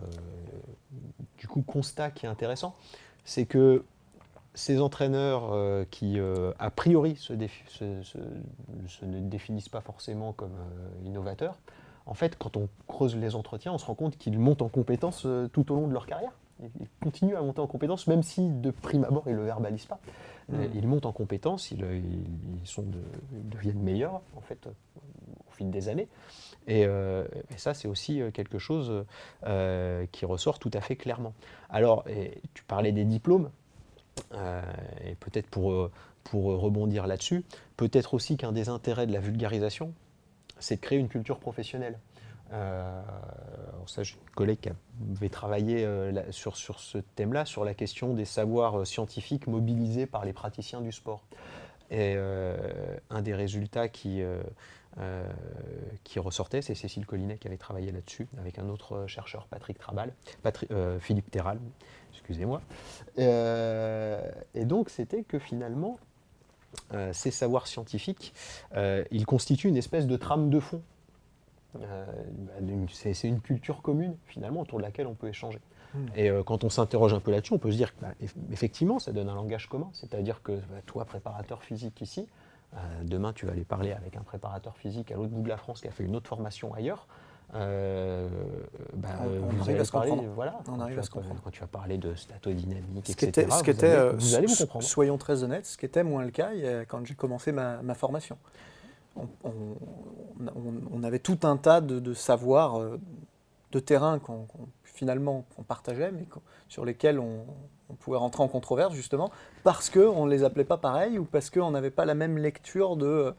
du 1.37 1.47
coup, 1.47 1.63
constat 1.63 2.11
qui 2.11 2.27
est 2.27 2.29
intéressant, 2.29 2.75
c'est 3.25 3.45
que 3.45 3.83
ces 4.53 4.81
entraîneurs 4.81 5.53
euh, 5.53 5.85
qui, 5.89 6.19
euh, 6.19 6.51
a 6.59 6.69
priori, 6.69 7.15
se, 7.15 7.33
ne 7.33 9.19
définissent 9.21 9.69
pas 9.69 9.81
forcément 9.81 10.33
comme 10.33 10.51
euh, 10.51 11.05
innovateurs, 11.07 11.57
en 12.05 12.13
fait, 12.13 12.37
quand 12.37 12.57
on 12.57 12.67
creuse 12.87 13.15
les 13.15 13.35
entretiens, 13.35 13.73
on 13.73 13.77
se 13.77 13.85
rend 13.85 13.95
compte 13.95 14.17
qu'ils 14.17 14.39
montent 14.39 14.61
en 14.61 14.69
compétences 14.69 15.27
tout 15.53 15.71
au 15.71 15.75
long 15.75 15.87
de 15.87 15.93
leur 15.93 16.07
carrière. 16.07 16.31
Ils 16.79 16.87
continuent 17.01 17.35
à 17.35 17.41
monter 17.41 17.61
en 17.61 17.67
compétences, 17.67 18.07
même 18.07 18.23
si 18.23 18.49
de 18.49 18.71
prime 18.71 19.03
abord, 19.05 19.23
ils 19.27 19.33
ne 19.33 19.37
le 19.37 19.45
verbalisent 19.45 19.85
pas. 19.85 19.99
Mmh. 20.49 20.55
Ils 20.75 20.87
montent 20.87 21.05
en 21.05 21.11
compétences, 21.11 21.71
ils, 21.71 21.85
sont 22.65 22.85
deviennent 23.31 23.81
meilleurs, 23.81 24.21
en 24.35 24.41
fait, 24.41 24.67
au 24.67 25.51
fil 25.51 25.69
des 25.69 25.89
années. 25.89 26.07
Et, 26.67 26.81
et 26.81 27.57
ça, 27.57 27.73
c'est 27.73 27.87
aussi 27.87 28.21
quelque 28.33 28.57
chose 28.57 29.05
qui 30.11 30.25
ressort 30.25 30.59
tout 30.59 30.71
à 30.73 30.81
fait 30.81 30.95
clairement. 30.95 31.33
Alors, 31.69 32.03
tu 32.53 32.63
parlais 32.63 32.91
des 32.91 33.05
diplômes. 33.05 33.49
Euh, 34.33 34.61
et 35.05 35.15
peut-être 35.15 35.47
pour, 35.47 35.71
euh, 35.71 35.91
pour 36.23 36.45
rebondir 36.45 37.07
là-dessus, 37.07 37.43
peut-être 37.77 38.13
aussi 38.13 38.37
qu'un 38.37 38.51
des 38.51 38.69
intérêts 38.69 39.07
de 39.07 39.13
la 39.13 39.19
vulgarisation, 39.19 39.93
c'est 40.59 40.75
de 40.75 40.81
créer 40.81 40.99
une 40.99 41.09
culture 41.09 41.39
professionnelle. 41.39 41.97
Euh, 42.53 43.01
ça, 43.87 44.03
j'ai 44.03 44.15
une 44.15 44.35
collègue 44.35 44.59
qui 44.59 44.69
avait 45.17 45.29
travaillé 45.29 45.87
sur, 46.31 46.57
sur 46.57 46.79
ce 46.79 46.97
thème-là, 46.97 47.45
sur 47.45 47.63
la 47.63 47.73
question 47.73 48.13
des 48.13 48.25
savoirs 48.25 48.85
scientifiques 48.85 49.47
mobilisés 49.47 50.05
par 50.05 50.25
les 50.25 50.33
praticiens 50.33 50.81
du 50.81 50.91
sport. 50.91 51.23
Et 51.89 52.15
un 53.09 53.21
des 53.21 53.33
résultats 53.33 53.89
qui, 53.89 54.21
qui 56.03 56.19
ressortait, 56.19 56.61
c'est 56.61 56.75
Cécile 56.75 57.05
Collinet 57.05 57.37
qui 57.37 57.47
avait 57.47 57.57
travaillé 57.57 57.91
là-dessus, 57.91 58.27
avec 58.37 58.59
un 58.59 58.69
autre 58.69 59.07
chercheur, 59.07 59.47
Patrick 59.47 59.79
Trabal, 59.79 60.13
Philippe 60.99 61.31
Terral, 61.31 61.59
excusez-moi. 62.31 62.61
Euh, 63.19 64.31
et 64.55 64.65
donc, 64.65 64.89
c'était 64.89 65.23
que 65.23 65.37
finalement, 65.37 65.99
euh, 66.93 67.11
ces 67.13 67.31
savoirs 67.31 67.67
scientifiques, 67.67 68.33
euh, 68.75 69.03
ils 69.11 69.25
constituent 69.25 69.67
une 69.67 69.77
espèce 69.77 70.07
de 70.07 70.17
trame 70.17 70.49
de 70.49 70.59
fond. 70.59 70.81
c'est 72.89 73.23
une 73.23 73.41
culture 73.41 73.81
commune, 73.81 74.15
finalement, 74.25 74.61
autour 74.61 74.79
de 74.79 74.83
laquelle 74.83 75.07
on 75.07 75.13
peut 75.13 75.27
échanger. 75.27 75.59
Hmm. 75.93 76.05
Et 76.15 76.29
quand 76.45 76.63
on 76.63 76.69
s'interroge 76.69 77.13
un 77.13 77.19
peu 77.19 77.31
là-dessus, 77.31 77.53
on 77.53 77.59
peut 77.59 77.71
se 77.71 77.77
dire 77.77 77.93
qu'effectivement, 77.97 78.95
bah, 78.95 79.01
ça 79.01 79.11
donne 79.11 79.27
un 79.27 79.35
langage 79.35 79.67
commun. 79.67 79.89
C'est-à-dire 79.91 80.41
que 80.41 80.53
bah, 80.53 80.81
toi, 80.85 81.05
préparateur 81.05 81.63
physique 81.63 81.99
ici, 82.01 82.27
demain, 83.03 83.33
tu 83.33 83.45
vas 83.45 83.51
aller 83.51 83.65
parler 83.65 83.91
avec 83.91 84.15
un 84.15 84.21
préparateur 84.21 84.77
physique 84.77 85.11
à 85.11 85.15
l'autre 85.15 85.31
bout 85.31 85.43
de 85.43 85.49
la 85.49 85.57
France 85.57 85.81
qui 85.81 85.87
a 85.89 85.91
fait 85.91 86.05
une 86.05 86.15
autre 86.15 86.29
formation 86.29 86.73
ailleurs. 86.73 87.07
Euh, 87.53 88.29
bah, 88.93 89.09
on, 89.25 89.61
arrive 89.61 89.81
à 89.81 89.85
se 89.85 89.91
comprendre. 89.91 90.23
Voilà, 90.35 90.59
on 90.69 90.79
arrive 90.79 90.99
à 90.99 91.03
se 91.03 91.09
comprendre. 91.09 91.41
Quand 91.43 91.49
tu 91.49 91.59
vas 91.59 91.67
parler 91.67 91.97
de 91.97 92.15
statodynamique, 92.15 93.07
ce 93.07 93.11
etc., 93.11 93.47
ce 93.51 93.69
était, 93.69 94.13
vous, 94.13 94.35
allez, 94.35 94.47
vous 94.47 94.55
comprendre. 94.55 94.85
Soyons 94.85 95.17
très 95.17 95.43
honnêtes, 95.43 95.65
ce 95.65 95.77
qui 95.77 95.85
était 95.85 96.03
moins 96.03 96.23
le 96.23 96.31
cas 96.31 96.51
quand 96.87 97.05
j'ai 97.05 97.15
commencé 97.15 97.51
ma, 97.51 97.93
formation. 97.95 98.37
On, 99.43 101.03
avait 101.03 101.19
tout 101.19 101.39
un 101.43 101.57
tas 101.57 101.81
de, 101.81 101.99
de 101.99 102.13
savoirs 102.13 102.79
euh, 102.79 102.97
de 103.71 103.79
terrain 103.79 104.19
qu'on 104.19 104.47
finalement 104.83 105.45
on 105.57 105.63
partageait, 105.63 106.11
mais 106.11 106.25
sur 106.69 106.85
lesquels 106.85 107.19
on, 107.19 107.45
pouvait 107.99 108.17
rentrer 108.17 108.41
en 108.41 108.47
controverse 108.47 108.93
justement 108.93 109.31
parce 109.63 109.89
qu'on 109.89 110.25
ne 110.25 110.31
les 110.31 110.45
appelait 110.45 110.63
pas 110.63 110.77
pareil 110.77 111.19
ou 111.19 111.25
parce 111.25 111.49
qu'on 111.49 111.71
n'avait 111.71 111.91
pas 111.91 112.05
la 112.05 112.13
même 112.13 112.37
lecture 112.37 112.95
de, 112.95 113.33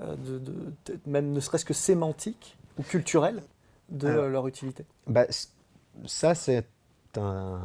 euh, 0.00 0.16
de, 0.16 0.38
de 0.38 0.98
même 1.06 1.30
ne 1.30 1.38
serait-ce 1.38 1.64
que 1.64 1.74
sémantique 1.74 2.58
ou 2.78 2.82
culturelle 2.82 3.42
de 3.90 4.08
leur 4.08 4.46
utilité 4.46 4.84
bah, 5.06 5.26
Ça, 6.06 6.34
c'est 6.34 6.66
une 7.16 7.60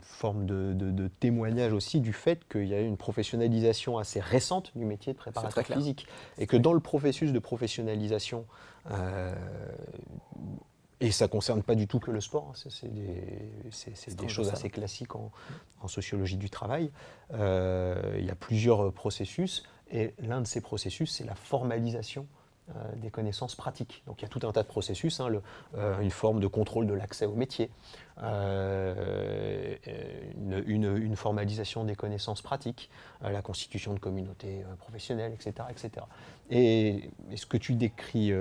forme 0.00 0.46
de, 0.46 1.08
témoignage 1.20 1.72
aussi 1.72 2.00
du 2.00 2.12
fait 2.12 2.46
qu'il 2.48 2.66
y 2.66 2.74
a 2.74 2.80
eu 2.80 2.86
une 2.86 2.96
professionnalisation 2.96 3.98
assez 3.98 4.20
récente 4.20 4.72
du 4.76 4.84
métier 4.84 5.12
de 5.12 5.18
préparateur 5.18 5.64
physique. 5.64 6.06
Et 6.38 6.46
que 6.46 6.56
dans 6.56 6.72
le 6.72 6.80
processus 6.80 7.32
de 7.32 7.38
professionnalisation, 7.38 8.46
euh, 8.90 9.34
et 11.00 11.10
ça 11.10 11.26
ne 11.26 11.30
concerne 11.30 11.62
pas 11.62 11.74
du 11.74 11.86
tout 11.86 12.00
que 12.00 12.10
le 12.10 12.20
sport, 12.20 12.52
hein, 12.54 12.68
c'est 12.70 12.92
des, 12.92 14.28
choses 14.28 14.48
assez 14.50 14.70
classiques 14.70 15.14
en, 15.14 15.30
sociologie 15.86 16.36
du 16.36 16.50
travail, 16.50 16.90
euh, 17.34 18.16
il 18.18 18.24
y 18.24 18.30
a 18.30 18.34
plusieurs 18.34 18.92
processus, 18.92 19.62
et 19.90 20.14
l'un 20.18 20.40
de 20.40 20.46
ces 20.46 20.60
processus, 20.60 21.12
c'est 21.12 21.24
la 21.24 21.34
formalisation 21.34 22.26
des 22.96 23.10
connaissances 23.10 23.54
pratiques. 23.54 24.02
Donc 24.06 24.20
il 24.20 24.22
y 24.22 24.26
a 24.26 24.28
tout 24.28 24.40
un 24.46 24.52
tas 24.52 24.62
de 24.62 24.68
processus, 24.68 25.20
hein, 25.20 25.28
une 26.00 26.10
forme 26.10 26.40
de 26.40 26.46
contrôle 26.46 26.86
de 26.86 26.94
l'accès 26.94 27.26
au 27.26 27.34
métier, 27.34 27.70
une, 30.36 30.64
une, 30.66 31.16
formalisation 31.16 31.84
des 31.84 31.94
connaissances 31.94 32.42
pratiques, 32.42 32.90
la 33.22 33.40
constitution 33.42 33.94
de 33.94 34.00
communautés 34.00 34.64
professionnelles, 34.78 35.32
etc. 35.32 35.68
etc. 35.70 36.06
Et, 36.50 37.10
ce 37.36 37.46
que 37.46 37.56
tu 37.56 37.74
décris 37.74 38.32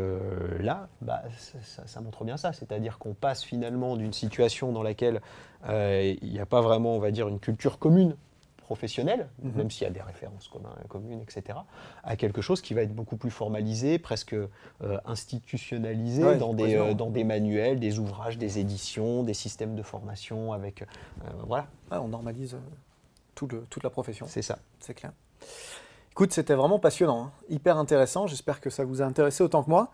là, 0.59 0.87
bah, 1.01 1.21
ça, 1.37 1.85
ça, 1.85 2.01
montre 2.01 2.23
bien 2.23 2.37
ça, 2.37 2.51
c'est-à-dire 2.51 2.97
qu'on 2.97 3.13
passe 3.13 3.43
finalement 3.43 3.95
d'une 3.95 4.13
situation 4.13 4.71
dans 4.71 4.83
laquelle 4.83 5.21
il 5.67 6.31
n'y 6.31 6.39
a 6.39 6.47
pas 6.47 6.61
vraiment, 6.61 6.95
on 6.95 6.99
va 6.99 7.11
dire, 7.11 7.27
une 7.27 7.39
culture 7.39 7.77
commune 7.77 8.15
professionnel, 8.65 9.29
mhm. 9.43 9.51
même 9.55 9.71
s'il 9.71 9.83
y 9.83 9.89
a 9.89 9.93
des 9.93 10.01
références 10.01 10.49
communes, 10.89 11.21
etc., 11.21 11.59
à 12.03 12.15
quelque 12.15 12.41
chose 12.41 12.61
qui 12.61 12.73
va 12.73 12.81
être 12.81 12.93
beaucoup 12.93 13.15
plus 13.15 13.29
formalisé, 13.29 13.99
presque 13.99 14.33
euh, 14.33 14.47
institutionnalisé 15.05 16.35
dans, 16.37 16.53
des, 16.53 16.75
euh, 16.75 16.93
dans 16.95 17.11
des 17.11 17.23
manuels, 17.23 17.79
des 17.79 17.99
ouvrages, 17.99 18.39
des 18.39 18.57
éditions, 18.57 19.23
des 19.23 19.35
systèmes 19.35 19.75
de 19.75 19.83
formation, 19.83 20.51
avec... 20.51 20.81
Euh, 20.81 20.85
voilà. 21.45 21.67
on 21.91 22.07
normalise 22.07 22.57
tout 23.35 23.47
le, 23.47 23.65
toute 23.69 23.83
la 23.83 23.91
profession. 23.91 24.25
C'est 24.27 24.41
ça. 24.41 24.57
C'est 24.79 24.95
clair. 24.95 25.11
Écoute, 26.11 26.33
c'était 26.33 26.55
vraiment 26.55 26.79
passionnant, 26.79 27.25
hein. 27.25 27.31
hyper 27.49 27.77
intéressant. 27.77 28.25
J'espère 28.25 28.61
que 28.61 28.71
ça 28.71 28.83
vous 28.83 29.01
a 29.01 29.05
intéressé 29.05 29.43
autant 29.43 29.63
que 29.63 29.69
moi. 29.69 29.91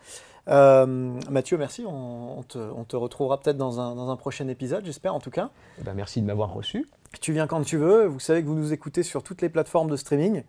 Mathieu, 0.47 1.57
merci. 1.57 1.83
On, 1.85 2.41
te, 2.43 2.95
retrouvera 2.95 3.37
peut-être 3.39 3.57
dans 3.57 3.81
un, 3.81 3.95
dans 3.95 4.09
un, 4.09 4.15
prochain 4.15 4.47
épisode, 4.47 4.85
j'espère 4.85 5.13
en 5.13 5.19
tout 5.19 5.31
cas. 5.31 5.49
Eh 5.79 5.83
ben, 5.83 5.93
merci 5.93 6.21
de 6.21 6.25
m'avoir 6.25 6.53
reçu. 6.53 6.87
Tu 7.19 7.33
viens 7.33 7.47
quand 7.47 7.61
tu 7.61 7.77
veux. 7.77 8.05
Vous 8.05 8.19
savez 8.19 8.41
que 8.41 8.47
vous 8.47 8.55
nous 8.55 8.73
écoutez 8.73 9.03
sur 9.03 9.21
toutes 9.21 9.41
les 9.41 9.49
plateformes 9.49 9.89
de 9.89 9.97
streaming, 9.97 10.43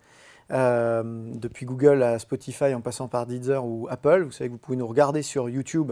euh, 0.51 1.03
depuis 1.33 1.65
Google 1.65 2.03
à 2.03 2.19
Spotify 2.19 2.73
en 2.73 2.81
passant 2.81 3.07
par 3.07 3.25
Deezer 3.25 3.65
ou 3.65 3.87
Apple. 3.89 4.23
Vous 4.23 4.31
savez 4.31 4.49
que 4.49 4.53
vous 4.53 4.59
pouvez 4.59 4.77
nous 4.77 4.87
regarder 4.87 5.23
sur 5.23 5.49
YouTube 5.49 5.91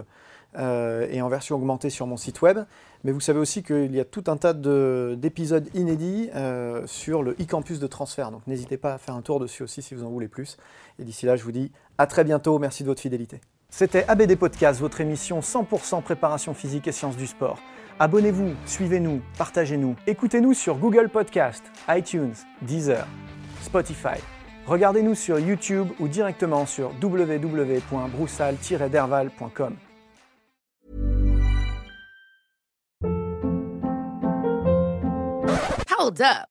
euh, 0.57 1.07
et 1.09 1.21
en 1.21 1.29
version 1.29 1.55
augmentée 1.55 1.89
sur 1.89 2.07
mon 2.07 2.17
site 2.17 2.41
web. 2.41 2.59
Mais 3.03 3.11
vous 3.11 3.19
savez 3.19 3.39
aussi 3.39 3.63
qu'il 3.63 3.93
y 3.93 3.99
a 3.99 4.05
tout 4.05 4.23
un 4.27 4.37
tas 4.37 4.53
d'épisodes 4.53 5.67
inédits 5.73 6.29
euh, 6.35 6.87
sur 6.87 7.21
le 7.21 7.31
e-campus 7.31 7.79
de 7.79 7.87
transfert. 7.87 8.31
Donc 8.31 8.47
n'hésitez 8.47 8.77
pas 8.77 8.93
à 8.93 8.97
faire 8.97 9.15
un 9.15 9.21
tour 9.21 9.39
dessus 9.39 9.63
aussi 9.63 9.81
si 9.81 9.93
vous 9.93 10.03
en 10.03 10.09
voulez 10.09 10.29
plus. 10.29 10.57
Et 10.99 11.03
d'ici 11.03 11.25
là, 11.25 11.35
je 11.35 11.43
vous 11.43 11.51
dis 11.51 11.71
à 11.97 12.07
très 12.07 12.23
bientôt. 12.23 12.59
Merci 12.59 12.83
de 12.83 12.87
votre 12.87 13.01
fidélité. 13.01 13.41
C'était 13.69 14.05
ABD 14.07 14.35
Podcast, 14.35 14.79
votre 14.81 14.99
émission 14.99 15.39
100% 15.39 16.01
préparation 16.01 16.53
physique 16.53 16.87
et 16.87 16.91
sciences 16.91 17.15
du 17.15 17.27
sport. 17.27 17.57
Abonnez-vous, 17.99 18.53
suivez-nous, 18.65 19.21
partagez-nous. 19.37 19.97
Écoutez-nous 20.07 20.53
sur 20.53 20.77
Google 20.77 21.09
Podcast, 21.09 21.63
iTunes, 21.89 22.33
Deezer, 22.61 23.05
Spotify. 23.61 24.21
Regardez-nous 24.67 25.15
sur 25.15 25.39
YouTube 25.39 25.87
ou 25.99 26.07
directement 26.07 26.65
sur 26.65 26.93
www.broussal-derval.com. 27.01 29.75
Hold 35.97 36.21
up. 36.21 36.50